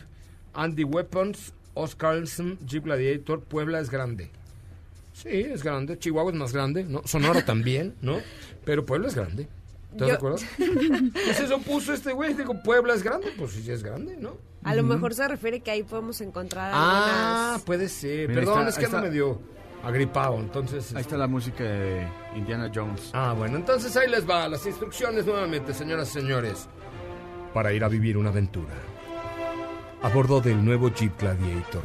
[0.52, 4.28] Andy Weapons, Oscar Carlson, Jeep Gladiator, Puebla es grande.
[5.14, 5.98] Sí, es grande.
[5.98, 7.00] Chihuahua es más grande, ¿no?
[7.06, 8.18] Sonora también, ¿no?
[8.66, 9.48] Pero Puebla es grande.
[9.92, 10.38] ¿Estás de Yo- acuerdo?
[11.12, 12.34] Pues eso puso este güey.
[12.34, 13.32] Digo, Puebla es grande.
[13.36, 14.36] Pues sí, es grande, ¿no?
[14.62, 17.62] A lo mejor se refiere que ahí podemos encontrar Ah, algunas...
[17.62, 18.28] puede ser.
[18.28, 19.08] Mira, Perdón, está, es que ahí ando está.
[19.10, 19.40] medio
[19.82, 20.94] agripado, entonces...
[20.94, 23.10] Ahí está la música de Indiana Jones.
[23.14, 26.68] Ah, bueno, entonces ahí les va las instrucciones nuevamente, señoras y señores,
[27.54, 28.74] para ir a vivir una aventura.
[30.02, 31.82] A bordo del nuevo Jeep Gladiator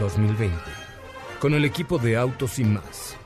[0.00, 0.54] 2020,
[1.40, 3.16] con el equipo de autos y más.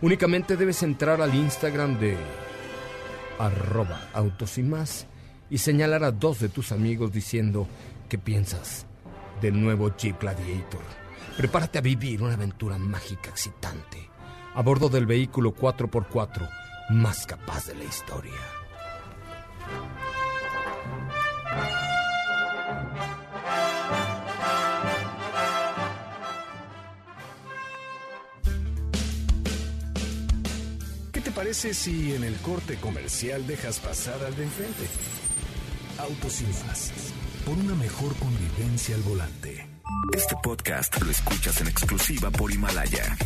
[0.00, 2.16] Únicamente debes entrar al Instagram de
[3.38, 5.06] arroba autos y más
[5.50, 7.66] y señalar a dos de tus amigos diciendo
[8.08, 8.86] qué piensas
[9.40, 10.82] del nuevo Jeep Gladiator.
[11.36, 14.10] Prepárate a vivir una aventura mágica excitante
[14.54, 16.48] a bordo del vehículo 4x4
[16.90, 18.59] más capaz de la historia.
[31.50, 34.86] Parece si en el corte comercial dejas pasar al de enfrente?
[35.98, 36.92] Autos y más.
[37.44, 39.66] Por una mejor convivencia al volante.
[40.16, 43.16] Este podcast lo escuchas en exclusiva por Himalaya.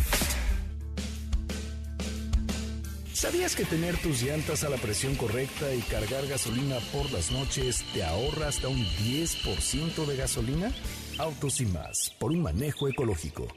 [3.13, 7.85] ¿Sabías que tener tus llantas a la presión correcta y cargar gasolina por las noches
[7.93, 10.71] te ahorra hasta un 10% de gasolina?
[11.19, 13.47] Autos y más, por un manejo ecológico.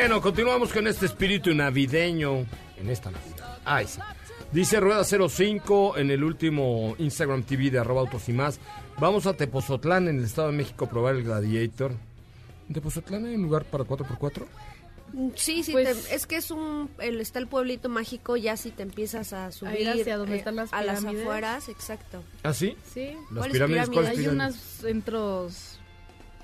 [0.00, 2.46] Bueno, continuamos con este espíritu navideño
[2.78, 3.58] en esta Navidad.
[3.66, 4.00] Ay, sí.
[4.50, 8.58] Dice Rueda 05 en el último Instagram TV de arroba autos y más.
[8.98, 11.92] Vamos a Tepozotlán en el Estado de México a probar el Gladiator.
[12.68, 14.46] ¿En Tepozotlán hay un lugar para 4x4?
[15.12, 18.56] Mm, Sí, sí, Pues- te- es que es un, el, está el pueblito mágico, ya
[18.56, 22.22] si te empiezas a subir ir hacia donde eh, están las a las afueras, exacto.
[22.42, 22.74] ¿Ah, sí?
[22.94, 23.10] Sí.
[23.30, 24.08] Las ¿Cuáles pirámides, ¿cuáles pirámides?
[24.08, 24.32] Hay pirámides?
[24.32, 25.76] unos centros...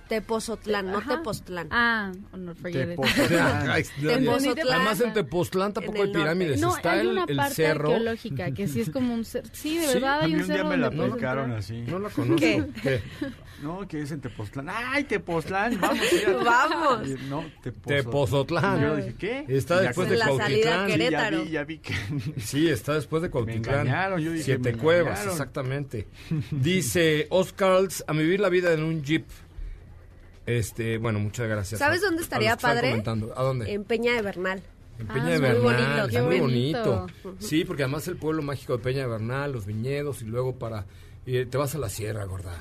[0.08, 1.16] Tepozotlán, no Ajá.
[1.16, 1.68] Tepoztlán.
[1.70, 2.88] Ah, no, forget it.
[2.96, 3.70] Tepozotlán.
[3.70, 4.68] Ay, Tepozotlán.
[4.76, 6.60] Además en Tepoztlán tampoco En hay el pirámides.
[6.60, 7.88] No, Está hay el, una el parte cerro.
[7.90, 9.48] arqueológica que sí es como un cerro.
[9.52, 11.12] Sí, de Sí, verdad A hay mí un un día cerro me la donde puedes
[11.14, 11.50] entrar.
[11.52, 11.80] así.
[11.86, 12.36] No la conozco.
[12.36, 12.64] ¿Qué?
[12.82, 13.02] ¿Qué?
[13.62, 14.68] No, que es en Tepoztlán.
[14.68, 15.80] ¡Ay, Tepoztlán!
[15.80, 16.04] Vamos.
[16.44, 17.08] Vamos.
[17.08, 18.04] Y No, Tepozotlán.
[18.04, 18.78] Tepozotlán.
[18.78, 19.44] Y Yo dije, ¿qué?
[19.48, 20.84] Está ya después de la salida Cuautitlán.
[20.86, 21.42] Sí, ya Querétaro.
[21.42, 21.94] vi, ya vi que...
[22.36, 23.80] Sí, está después de Cuautitlán.
[23.86, 25.32] engañaron, yo dije, Siete me cuevas, engañaron.
[25.32, 26.06] exactamente.
[26.50, 29.24] Dice Oscars, a vivir la vida en un jeep.
[30.46, 31.78] Este, bueno, muchas gracias.
[31.78, 32.90] ¿Sabes a- dónde a estaría están padre?
[32.90, 33.34] comentando.
[33.36, 33.72] ¿A dónde?
[33.72, 34.62] En Peña de Bernal.
[34.98, 37.08] En Ah, Peña de es muy Bernal, bonito, es qué muy bonito.
[37.22, 37.36] bonito.
[37.46, 40.86] Sí, porque además el pueblo mágico de Peña de Bernal, los viñedos y luego para...
[41.26, 42.54] y te vas a la sierra, gorda.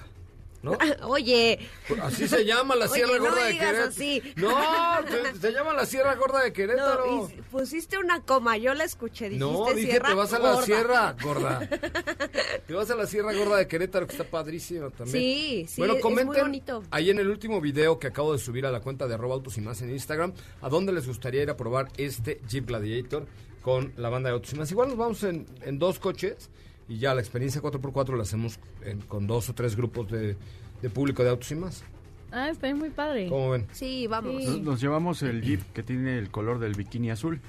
[0.65, 0.77] ¿No?
[1.07, 1.59] Oye,
[2.01, 3.89] Así se llama la Oye, Sierra no Gorda me de digas Querétaro.
[3.89, 4.23] así.
[4.35, 7.05] No, se, se llama la Sierra Gorda de Querétaro.
[7.05, 10.39] no, y pusiste una coma, yo la escuché, dijiste No, dije, sierra te vas a
[10.39, 10.65] la gorda.
[10.65, 11.69] sierra, gorda.
[12.67, 15.11] te vas a la Sierra Gorda de Querétaro, que está padrísimo también.
[15.17, 16.83] Sí, sí, Bueno, es muy comenten bonito.
[16.91, 19.57] ahí en el último video que acabo de subir a la cuenta de arroba autos
[19.57, 23.25] y más en Instagram, a dónde les gustaría ir a probar este Jeep Gladiator
[23.61, 24.71] con la banda de autos y más.
[24.71, 26.49] Igual nos vamos en, en dos coches
[26.87, 30.35] y ya la experiencia 4x4 la hacemos en- con dos o tres grupos de,
[30.81, 31.83] de público de autos y más.
[32.31, 33.27] Ah, está muy padre.
[33.29, 33.65] ¿Cómo ven?
[33.71, 34.43] Sí, vamos.
[34.43, 34.47] Sí.
[34.49, 37.39] Nos, nos llevamos el Jeep que tiene el color del bikini azul.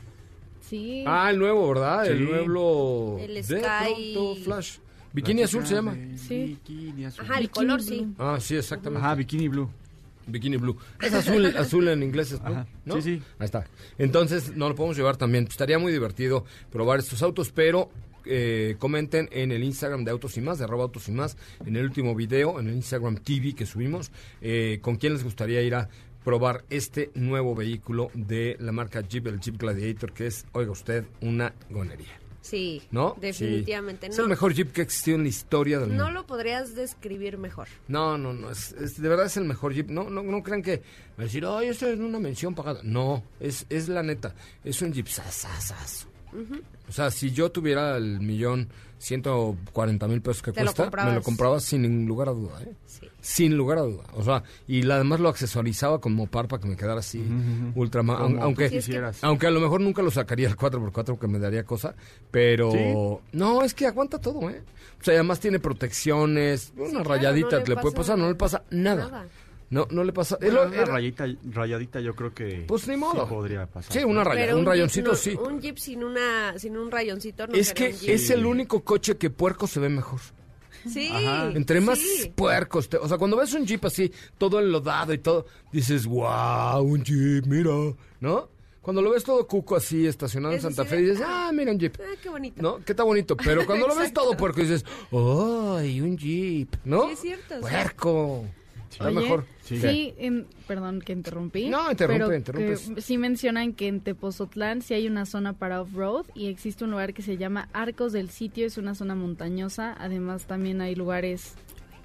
[0.61, 1.05] Sí.
[1.07, 2.07] Ah, el nuevo, ¿verdad?
[2.07, 3.19] El nuevo...
[3.21, 4.79] El de Sky- pronto Flash.
[5.13, 5.95] Bikini azul se llama.
[5.95, 6.59] de Sí.
[6.65, 7.25] Bikini azul.
[7.25, 7.89] Ajá, el Bikini color blue.
[7.89, 8.07] sí.
[8.19, 9.05] Ah, sí, exactamente.
[9.05, 9.69] Ajá, bikini blue.
[10.29, 10.77] Bikini Blue.
[11.01, 12.67] Es azul, azul en inglés es blue, Ajá.
[12.85, 12.95] ¿no?
[12.97, 13.23] Sí, sí.
[13.39, 13.65] Ahí está.
[13.97, 15.47] Entonces, nos lo podemos llevar también.
[15.49, 17.91] Estaría muy divertido probar estos autos, pero
[18.27, 21.77] eh, comenten en el Instagram de Autos y Más, de arroba Autos y Más, en
[21.77, 24.11] el último video, en el Instagram TV que subimos,
[24.41, 25.89] eh, con quién les gustaría ir a
[26.25, 31.05] probar este nuevo vehículo de la marca Jeep, el Jeep Gladiator, que es, oiga usted,
[31.21, 32.19] una gonería.
[32.41, 33.17] Sí, ¿No?
[33.21, 34.07] definitivamente.
[34.07, 34.13] Sí.
[34.13, 36.05] Es No, el mejor Jeep que ha existido en la historia del mundo.
[36.05, 37.67] no lo podrías describir mejor.
[37.89, 39.89] No, no, no, es, es- de verdad es el mejor Jeep.
[39.91, 40.81] No, no, no crean que
[41.19, 42.81] decir, ay, eso es una mención pagada.
[42.85, 44.35] No, es, es la neta,
[44.65, 46.09] es un Jeep sasasazo.
[46.89, 48.69] O sea, si yo tuviera el millón
[48.99, 51.15] ciento cuarenta mil pesos que Te lo cuesta, me comprabas.
[51.17, 52.73] lo compraba sin lugar a duda, ¿eh?
[52.87, 53.07] Sí.
[53.21, 54.05] Sin lugar a duda.
[54.15, 57.23] O sea, y la- además lo accesorizaba con Mopar para que me quedara así,
[57.75, 59.23] ultra Como aunque, quisieras.
[59.23, 61.95] aunque a lo mejor nunca lo sacaría el 4x4 porque me daría cosa,
[62.31, 63.37] pero ¿Sí?
[63.37, 64.63] no, es que aguanta todo, ¿eh?
[65.01, 68.19] O sea, además tiene protecciones, una claro, rayadita no le que le puede pasa pasar,
[68.19, 69.09] no le pasa nada.
[69.09, 69.27] nada.
[69.69, 70.39] No, no le pasa.
[70.41, 73.25] Bueno, una era- rayita, rayadita yo creo que Pues ni modo.
[73.27, 73.93] sí podría pasar.
[73.93, 75.35] Sí, una raya, un Jeep rayoncito no- sí.
[75.35, 78.11] Un jeep sin una sin un rayoncito no Es que un Jeep.
[78.11, 80.21] es el único coche que puerco se ve mejor.
[80.89, 81.09] Sí.
[81.13, 81.51] Ajá.
[81.53, 82.33] Entre más sí.
[82.35, 86.81] puercos, te- o sea, cuando ves un Jeep así, todo enlodado y todo, dices, wow,
[86.83, 87.73] un Jeep, mira,
[88.21, 88.49] ¿no?
[88.83, 91.79] Cuando lo ves todo cuco así, estacionado en Santa sí Fe, dices, ah, mira un
[91.81, 91.97] Jeep.
[92.01, 92.63] Ah, qué bonito.
[92.63, 92.77] ¿No?
[92.85, 96.73] Que está bonito, pero cuando lo ves todo puerco dices, ¡ay, un Jeep!
[96.85, 97.07] ¿no?
[97.09, 97.61] Sí, es cierto, sí.
[97.63, 98.45] Puerco.
[98.91, 99.45] Está Oye, mejor.
[99.63, 101.69] Sí, en- perdón que interrumpí.
[101.69, 102.91] No, interrumpe, pero interrumpes.
[102.95, 106.93] que sí mencionan que en Tepozotlán sí hay una zona para off-road y existe un
[106.93, 109.95] lugar que se llama Arcos del Sitio, es una zona montañosa.
[109.99, 111.55] Además también hay lugares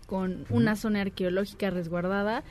[0.07, 2.43] con una zona arqueológica resguardada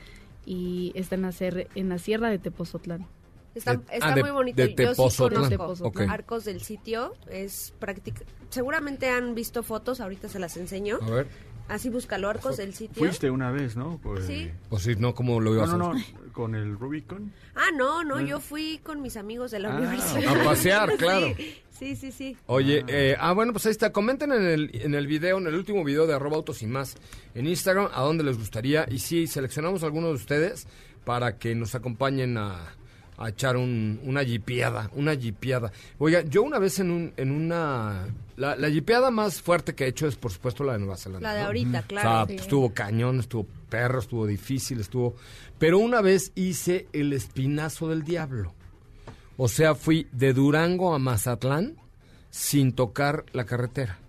[0.45, 3.05] y está en la, ser- en la sierra de Tepozotlán.
[3.53, 4.61] Está, De- está ah, de- muy bonito.
[4.63, 5.91] de Yo sí conozco.
[6.09, 7.13] Arcos del sitio.
[7.29, 8.21] Es práctica.
[8.49, 10.99] Seguramente han visto fotos, ahorita se las enseño.
[11.01, 11.27] A ver,
[11.71, 12.99] Así búscalo, Arcos del sitio.
[12.99, 13.99] Fuiste una vez, ¿no?
[14.03, 14.51] Pues, Sí.
[14.69, 15.15] pues sí, ¿no?
[15.15, 16.05] ¿Cómo lo iba No, a hacer?
[16.25, 17.31] no, con el Rubicon.
[17.55, 20.41] Ah, no, no, yo fui con mis amigos de la Ah, universidad.
[20.41, 21.27] A pasear, claro.
[21.37, 22.11] Sí, sí, sí.
[22.11, 22.37] sí.
[22.47, 23.91] Oye, eh, ah, bueno, pues ahí está.
[23.91, 26.95] Comenten en el, en el video, en el último video de arroba autos y más
[27.35, 28.85] en Instagram, a dónde les gustaría.
[28.91, 30.67] Y sí, seleccionamos a algunos de ustedes
[31.05, 32.75] para que nos acompañen a,
[33.25, 35.71] a echar un- una jipeada, una jipeada.
[35.99, 38.07] Oiga, yo una vez en, un, en una...
[38.37, 41.29] La, la jipeada más fuerte que he hecho es, por supuesto, la de Nueva Zelanda.
[41.29, 41.45] La de ¿no?
[41.47, 42.27] ahorita, O sea, claro.
[42.29, 42.35] Sí.
[42.35, 45.15] estuvo cañón, estuvo perro, estuvo difícil, estuvo...
[45.59, 48.53] Pero una vez hice el espinazo del diablo.
[49.37, 51.75] O sea, fui de Durango a Mazatlán
[52.29, 53.99] sin tocar la carretera.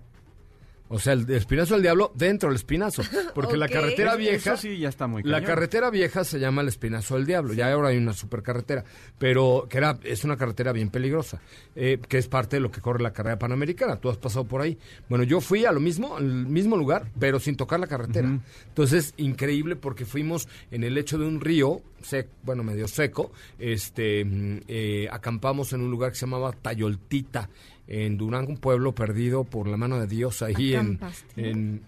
[0.94, 3.02] O sea, el espinazo del diablo dentro del espinazo.
[3.35, 4.57] Porque la carretera Eso vieja...
[4.59, 5.46] sí ya está muy La cañón.
[5.46, 7.55] carretera vieja se llama el Espinazo del Diablo.
[7.55, 8.85] Ya ahora hay una supercarretera,
[9.18, 11.40] pero que era es una carretera bien peligrosa,
[11.74, 13.96] eh, que es parte de lo que corre la carrera panamericana.
[13.96, 14.78] Tú has pasado por ahí.
[15.09, 18.38] Bueno, yo fui a lo mismo, al mismo lugar, pero sin tocar la carretera.
[18.68, 23.33] Entonces, increíble porque fuimos en el lecho de un río, sec- bueno, medio seco.
[23.59, 27.48] Este, mm, eh, acampamos en un lugar que se llamaba Tayoltita,
[27.87, 31.01] en Durango, un pueblo perdido por la mano de Dios ahí en,
[31.37, 31.83] en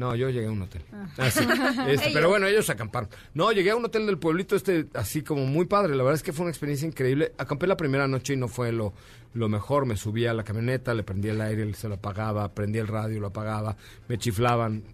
[0.00, 0.82] no, yo llegué a un hotel.
[1.18, 1.46] Ah, sí.
[1.88, 3.10] Este, pero bueno, ellos acamparon.
[3.34, 5.94] No, llegué a un hotel del pueblito este, así como muy padre.
[5.94, 7.32] La verdad es que fue una experiencia increíble.
[7.36, 8.94] Acampé la primera noche y no fue lo,
[9.34, 9.84] lo mejor.
[9.84, 13.20] Me subí a la camioneta, le prendí el aire, se lo apagaba, prendí el radio,
[13.20, 13.76] lo apagaba,
[14.08, 14.84] me chiflaban,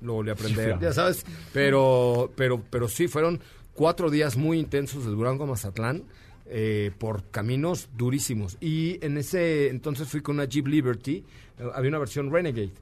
[0.00, 0.56] lo volví a prender.
[0.56, 0.80] Chiflaban.
[0.80, 3.40] Ya sabes, pero, pero, pero sí, fueron
[3.72, 6.02] cuatro días muy intensos de Durango a Mazatlán.
[6.48, 8.56] Eh, por caminos durísimos.
[8.60, 11.24] Y en ese entonces fui con una Jeep Liberty,
[11.58, 12.72] eh, había una versión Renegade,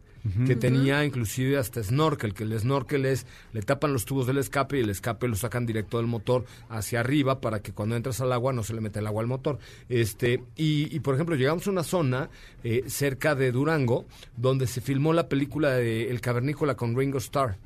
[0.46, 4.78] que tenía inclusive hasta snorkel, que el snorkel es, le tapan los tubos del escape
[4.78, 8.32] y el escape lo sacan directo del motor hacia arriba para que cuando entras al
[8.32, 9.58] agua no se le mete el agua al motor.
[9.90, 12.30] Este, y, y, por ejemplo, llegamos a una zona
[12.62, 17.58] eh, cerca de Durango donde se filmó la película de El Cavernícola con Ringo Starr.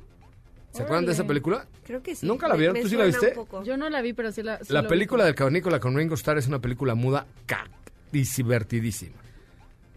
[0.71, 1.67] ¿Se acuerdan de esa película?
[1.83, 2.25] Creo que sí.
[2.25, 2.73] ¿Nunca la vieron?
[2.75, 3.31] me ¿Tú sí la viste?
[3.31, 3.63] poco.
[3.63, 5.25] Yo no la vi, pero sí la sí La película ubico.
[5.27, 7.25] del Cavernícola con Ringo Starr es una película muda
[8.11, 9.15] divertidísima.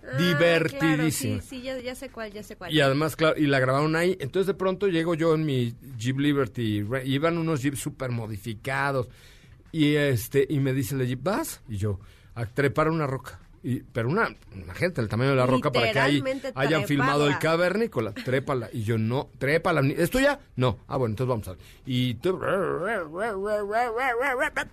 [0.05, 1.35] Ah, divertidísima.
[1.35, 2.73] Claro, sí, sí, ya, ya sé cuál, ya sé cuál.
[2.73, 4.17] Y además, claro, y la grabaron ahí.
[4.21, 6.81] Entonces, de pronto llego yo en mi Jeep Liberty.
[7.05, 9.09] y Iban unos Jeeps súper modificados.
[9.71, 11.63] Y este y me dice el Jeep, ¿vas?
[11.69, 12.01] Y yo,
[12.35, 13.39] a trepar una roca.
[13.65, 15.99] Y, pero una, imagínate el tamaño de la roca para que
[16.55, 18.13] hayan filmado el cavernícola.
[18.13, 18.69] Trépala.
[18.73, 19.83] Y yo, no, trépala.
[19.83, 20.41] ni- ¿Es tuya?
[20.57, 20.79] No.
[20.89, 21.61] Ah, bueno, entonces vamos a ver.
[21.87, 22.41] Y tú,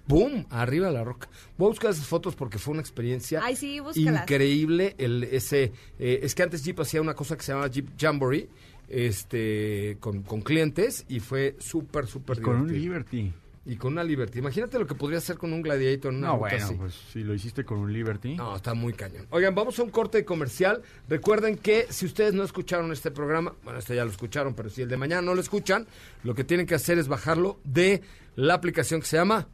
[0.08, 0.46] ¡pum!
[0.50, 1.30] Arriba de la roca.
[1.58, 4.24] Voy a buscar esas fotos porque fue una experiencia Ay, sí, búscalas.
[4.24, 4.96] increíble.
[4.98, 8.50] El, ese, eh, es que antes Jeep hacía una cosa que se llamaba Jeep Jamboree
[8.88, 13.24] este, con, con clientes y fue súper, súper Con un divertido.
[13.24, 13.34] Liberty.
[13.72, 14.40] Y con una Liberty.
[14.40, 16.74] Imagínate lo que podría hacer con un Gladiator en una No, ruta bueno, así.
[16.74, 18.34] pues si lo hiciste con un Liberty.
[18.34, 19.28] No, está muy cañón.
[19.30, 20.82] Oigan, vamos a un corte comercial.
[21.08, 24.82] Recuerden que si ustedes no escucharon este programa, bueno, este ya lo escucharon, pero si
[24.82, 25.86] el de mañana no lo escuchan,
[26.24, 28.02] lo que tienen que hacer es bajarlo de
[28.36, 29.48] la aplicación que se llama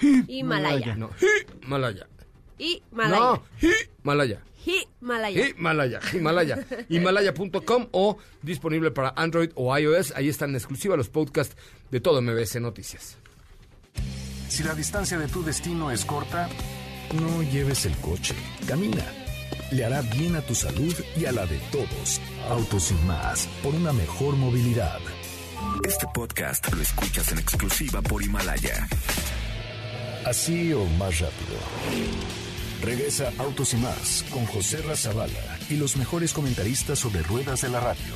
[0.00, 0.94] Himalaya.
[0.94, 1.10] No,
[1.64, 2.06] Himalaya.
[2.56, 3.18] Himalaya.
[3.18, 3.42] No,
[4.04, 4.42] Himalaya.
[5.00, 5.48] Himalaya.
[5.48, 10.12] Himalaya, Himalaya, Himalaya.com o disponible para Android o iOS.
[10.14, 11.56] Ahí están en exclusiva los podcasts
[11.90, 13.16] de todo MBS Noticias.
[14.60, 16.46] Si la distancia de tu destino es corta,
[17.14, 18.34] no lleves el coche,
[18.68, 19.02] camina.
[19.70, 22.20] Le hará bien a tu salud y a la de todos.
[22.50, 24.98] Autos sin más, por una mejor movilidad.
[25.88, 28.86] Este podcast lo escuchas en exclusiva por Himalaya.
[30.26, 31.56] Así o más rápido.
[32.82, 37.80] Regresa Autos y más con José Razabala y los mejores comentaristas sobre ruedas de la
[37.80, 38.14] radio.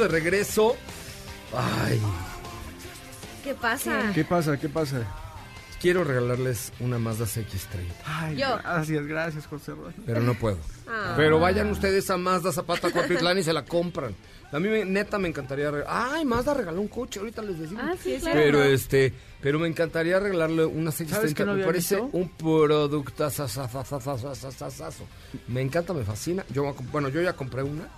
[0.00, 0.76] De regreso.
[1.56, 2.00] Ay,
[3.44, 4.10] ¿Qué pasa?
[4.14, 4.56] ¿Qué pasa?
[4.58, 5.02] ¿Qué pasa?
[5.80, 8.58] quiero regalarles una Mazda CX-30, Ay, Yo.
[8.58, 9.72] gracias, gracias, José.
[9.72, 10.58] Ro- pero no puedo.
[10.86, 11.14] Ah.
[11.16, 14.14] Pero vayan ustedes a Mazda Zapata Cuautitlán y se la compran.
[14.52, 17.82] A mí me- neta me encantaría reg- Ay, Mazda regaló un coche, ahorita les decimos.
[17.86, 18.38] Ah, sí, Sí, claro.
[18.38, 21.34] Pero este, pero me encantaría regalarle una ¿Sabes CX-30.
[21.34, 22.10] qué no me parece visto?
[22.12, 23.02] un producto
[25.48, 26.44] Me encanta, me fascina.
[26.50, 27.88] Yo bueno, yo ya compré una.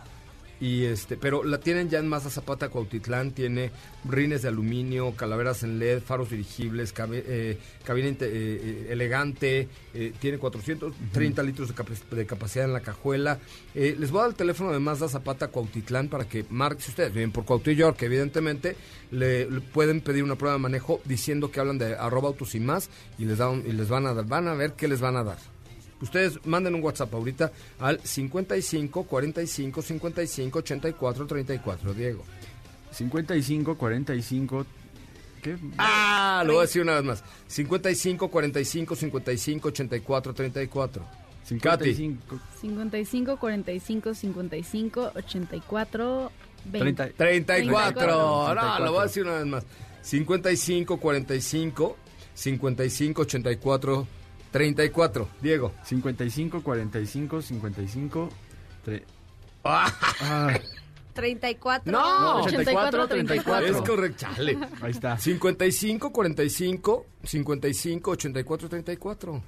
[0.62, 3.72] Y este, pero la tienen ya en Mazda Zapata Cuautitlán, tiene
[4.04, 10.12] rines de aluminio, calaveras en LED, faros dirigibles, cabe- eh, cabina eh, eh, elegante, eh,
[10.20, 13.40] tiene 430 litros de, capac- de capacidad en la cajuela.
[13.74, 16.90] Eh, les voy a dar el teléfono de Mazda Zapata Cuautitlán para que marquen, si
[16.90, 18.76] ustedes viven por Cuauhtémoc, York, evidentemente,
[19.10, 22.60] le, le pueden pedir una prueba de manejo diciendo que hablan de arroba autos y
[22.60, 22.88] más
[23.18, 25.16] y les, da un- y les van a dar, van a ver qué les van
[25.16, 25.38] a dar.
[26.02, 32.24] Ustedes manden un WhatsApp ahorita al 55 45 55 84 34, Diego.
[32.90, 34.66] 55, 45.
[35.42, 35.56] ¿Qué?
[35.78, 37.24] Ah, lo voy a decir una vez más.
[37.46, 41.22] 55 45 55 84 34.
[41.60, 41.94] Katy.
[41.94, 42.40] 55.
[42.60, 46.32] 55 45 55 84
[46.64, 47.12] 20.
[47.12, 47.16] 30.
[47.16, 48.06] 34.
[48.06, 48.84] No, 34.
[48.84, 49.64] lo voy a decir una vez más.
[50.02, 51.96] 55 45
[52.34, 54.06] 55 84
[54.52, 55.28] 34.
[55.40, 55.72] Diego.
[55.84, 58.28] 55, 45, 55.
[58.86, 59.02] tre-
[59.64, 60.58] Ah,
[61.14, 61.92] 34.
[61.92, 63.66] No, 84, 34.
[63.66, 64.58] Es correcto, chale.
[64.80, 65.18] ahí está.
[65.18, 69.42] 55 45 55 84 34.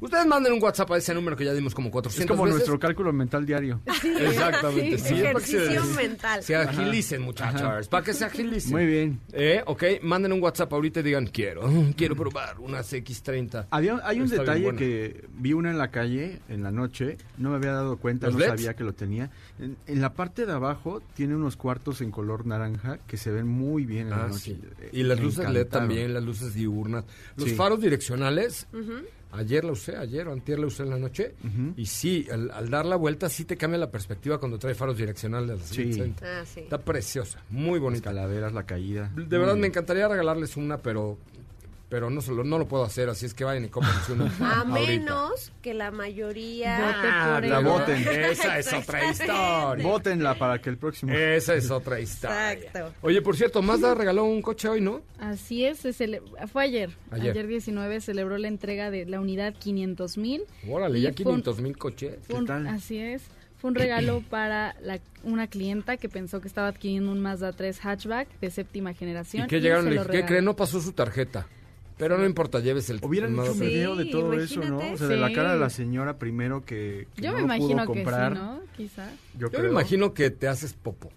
[0.00, 2.56] Ustedes manden un WhatsApp a ese número que ya dimos como 400 Es como veces.
[2.58, 3.80] nuestro cálculo mental diario.
[3.86, 4.98] Exactamente.
[4.98, 6.42] Sí, sí, que se- ejercicio mental.
[6.42, 7.88] Se agilicen, muchachos.
[7.88, 8.72] Para que se agilicen.
[8.72, 9.20] Muy bien.
[9.32, 11.62] Eh, ok, manden un WhatsApp ahorita y digan, quiero,
[11.96, 13.66] quiero probar una CX30.
[13.70, 17.50] Había, hay un Está detalle que vi una en la calle en la noche, no
[17.50, 18.48] me había dado cuenta, ¿Los no LEDs?
[18.50, 19.30] sabía que lo tenía.
[19.58, 23.48] En, en la parte de abajo tiene unos cuartos en color naranja que se ven
[23.48, 24.40] muy bien en la Ah, noche.
[24.54, 24.60] sí.
[24.80, 27.04] Eh, Y las me luces LED también, las luces diurnas.
[27.36, 27.54] Los Sí.
[27.56, 28.66] faros direccionales,
[29.32, 31.34] ayer la usé, ayer o antier la usé en la noche.
[31.76, 34.96] Y sí, al, al dar la vuelta sí te cambia la perspectiva cuando trae faros
[34.96, 35.60] direccionales.
[35.62, 35.92] Sí.
[35.92, 36.14] Sí.
[36.22, 36.60] Ah, sí.
[36.60, 38.04] Está preciosa, muy Las bonita.
[38.10, 39.10] calaveras, la caída.
[39.14, 39.72] De verdad me bien.
[39.72, 41.18] encantaría regalarles una, pero
[41.88, 44.24] pero no, se lo, no lo puedo hacer, así es que vayan y cómprense uno
[44.40, 44.74] A ahorita.
[44.90, 46.78] menos que la mayoría...
[46.80, 48.08] Vote Ah, por la voten.
[48.30, 49.86] Esa es otra historia.
[49.86, 51.12] Vótenla para que el próximo...
[51.14, 52.52] Esa es otra historia.
[52.52, 52.92] Exacto.
[53.02, 55.00] Oye, por cierto, Mazda regaló un coche hoy, ¿no?
[55.18, 56.20] Así es, se cele-
[56.52, 56.90] fue ayer.
[57.10, 57.30] Ayer.
[57.30, 57.46] ayer.
[57.46, 60.42] 19 celebró la entrega de la unidad 500 mil.
[60.68, 62.16] Órale, Y ya fue un- 500 mil coches.
[62.26, 62.66] Fue un- tal?
[62.66, 63.22] Así es.
[63.56, 67.80] Fue un regalo para la- una clienta que pensó que estaba adquiriendo un Mazda 3
[67.82, 69.46] hatchback de séptima generación.
[69.46, 69.84] ¿Y qué llegaron?
[69.84, 70.44] se Le lo dije, ¿qué creen?
[70.44, 71.46] No pasó su tarjeta.
[71.98, 73.00] Pero no importa, lleves el...
[73.02, 73.64] Hubieran el hecho un Mazda.
[73.70, 74.78] video de todo eso, ¿no?
[74.92, 77.84] O sea, de la cara de la señora primero que, que Yo no me imagino
[77.84, 78.32] pudo que comprar.
[78.34, 78.60] sí, ¿no?
[78.76, 79.10] Quizá.
[79.36, 81.10] Yo, me imagino que te haces popo.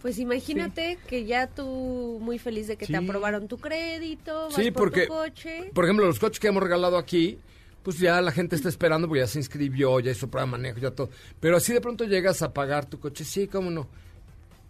[0.00, 2.92] Pues imagínate que ya tú muy feliz de que Sí.
[2.92, 5.70] te aprobaron tu crédito, vas Sí, por porque, tu coche.
[5.74, 7.38] por ejemplo, los coches que hemos regalado aquí,
[7.82, 10.78] pues ya la gente está esperando porque ya se inscribió, ya hizo prueba de manejo,
[10.78, 11.10] ya todo.
[11.40, 13.88] Pero así de pronto llegas a pagar tu coche, sí, cómo no.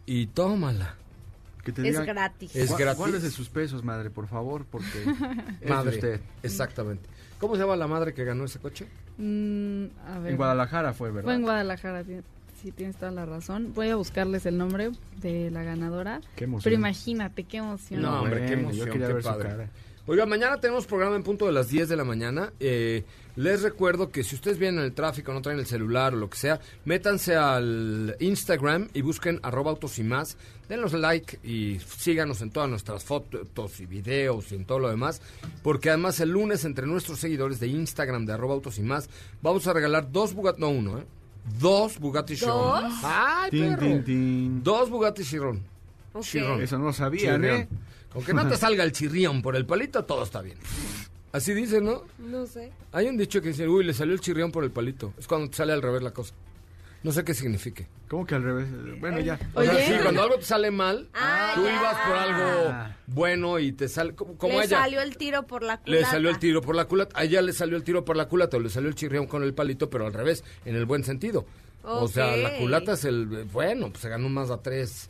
[0.07, 0.97] Y tómala.
[1.63, 2.55] Que te Es digan, gratis.
[2.57, 2.99] Es "Gua- gratis.
[2.99, 4.87] Guárdese sus pesos, madre, por favor, porque
[5.61, 5.95] es de Madre.
[5.95, 6.21] usted.
[6.43, 7.09] Exactamente.
[7.39, 8.87] ¿Cómo se llama la madre que ganó ese coche?
[9.19, 10.31] Mm, a ver.
[10.33, 11.25] En Guadalajara fue, ¿verdad?
[11.25, 12.05] Fue en Guadalajara,
[12.63, 13.73] sí tienes toda la razón.
[13.75, 14.91] Voy a buscarles el nombre
[15.23, 16.21] de la ganadora.
[16.37, 16.65] Qué emoción.
[16.65, 18.03] Pero imagínate, qué emoción.
[18.03, 19.49] No, hombre, qué emoción, yo quería qué ver su padre.
[19.49, 19.69] cara.
[20.11, 22.53] Oiga, mañana tenemos programa en punto de las 10 de la mañana.
[22.59, 23.05] Eh,
[23.37, 26.29] les recuerdo que si ustedes vienen en el tráfico, no traen el celular o lo
[26.29, 30.37] que sea, métanse al Instagram y busquen arroba autos y más.
[30.69, 35.23] Denos like y síganos en todas nuestras fotos y videos y en todo lo demás.
[35.63, 39.09] Porque además el lunes entre nuestros seguidores de Instagram de arroba autos y más,
[39.43, 41.05] vamos a regalar dos Bugatti, no uno, ¿eh?
[41.61, 42.83] Dos Bugatti Chiron.
[42.83, 42.93] ¿Dos?
[43.05, 43.81] ¡Ay, Tin, perro!
[43.87, 44.63] tin, tin.
[44.65, 45.63] Dos Bugatti Chiron.
[46.15, 46.25] Ok.
[46.25, 46.61] Chiron.
[46.61, 47.61] Eso no lo sabían, Chirrión.
[47.61, 47.69] ¿eh?
[48.13, 50.59] Con que no te salga el chirrión por el palito, todo está bien.
[51.33, 52.03] Así dice, ¿no?
[52.19, 52.73] No sé.
[52.93, 55.13] Hay un dicho que dice, uy, le salió el chirrión por el palito.
[55.17, 56.35] Es cuando te sale al revés la cosa.
[57.03, 57.87] No sé qué signifique.
[58.09, 58.67] ¿Cómo que al revés?
[59.01, 59.39] Bueno, ya.
[59.55, 59.87] O sea, Oye.
[59.87, 61.73] sí, cuando algo te sale mal, Ah, tú ya.
[61.73, 62.97] ibas por algo Ah.
[63.07, 64.15] bueno y te sale...
[64.15, 64.81] Como, como Le ella.
[64.81, 65.91] salió el tiro por la culata.
[65.99, 67.19] Le salió el tiro por la culata.
[67.19, 69.43] A ella le salió el tiro por la culata o le salió el chirrión con
[69.45, 71.47] el palito, pero al revés, en el buen sentido.
[71.85, 73.27] O sea, la culata es el...
[73.51, 75.09] Bueno, pues se ganó más a tres.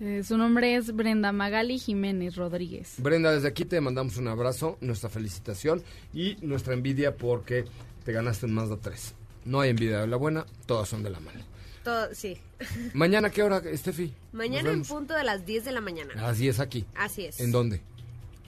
[0.00, 2.94] Eh, su nombre es Brenda Magali Jiménez Rodríguez.
[2.98, 5.82] Brenda, desde aquí te mandamos un abrazo, nuestra felicitación
[6.14, 7.64] y nuestra envidia porque
[8.04, 9.14] te ganaste un Mazda 3.
[9.44, 11.40] No hay envidia de la buena, todas son de la mala.
[11.82, 12.38] Todo- sí.
[12.92, 14.12] Mañana, ¿a ¿qué hora, Estefi?
[14.32, 16.12] Mañana en punto de las 10 de la mañana.
[16.16, 16.84] A las 10 aquí.
[16.94, 17.40] Así es.
[17.40, 17.80] ¿En dónde?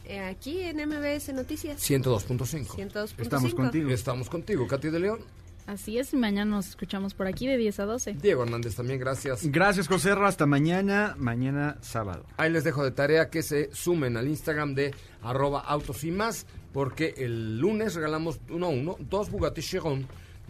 [0.04, 1.80] Eh, aquí en MBS Noticias.
[1.88, 2.66] 102.5.
[2.66, 3.14] 102.5.
[3.22, 3.90] Estamos contigo.
[3.90, 5.20] Estamos contigo, Katy de León.
[5.66, 8.12] Así es, y mañana nos escuchamos por aquí de 10 a 12.
[8.14, 9.46] Diego Hernández también, gracias.
[9.46, 10.28] Gracias, José Ra.
[10.28, 12.24] Hasta mañana, mañana sábado.
[12.36, 16.46] Ahí les dejo de tarea que se sumen al Instagram de arroba autos y más,
[16.72, 20.06] porque el lunes regalamos uno a uno, dos Bugatti Chiron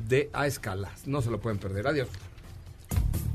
[0.08, 0.90] de a escala.
[1.06, 1.86] No se lo pueden perder.
[1.86, 2.08] Adiós.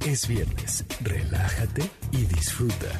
[0.06, 3.00] Es viernes, relájate y disfruta.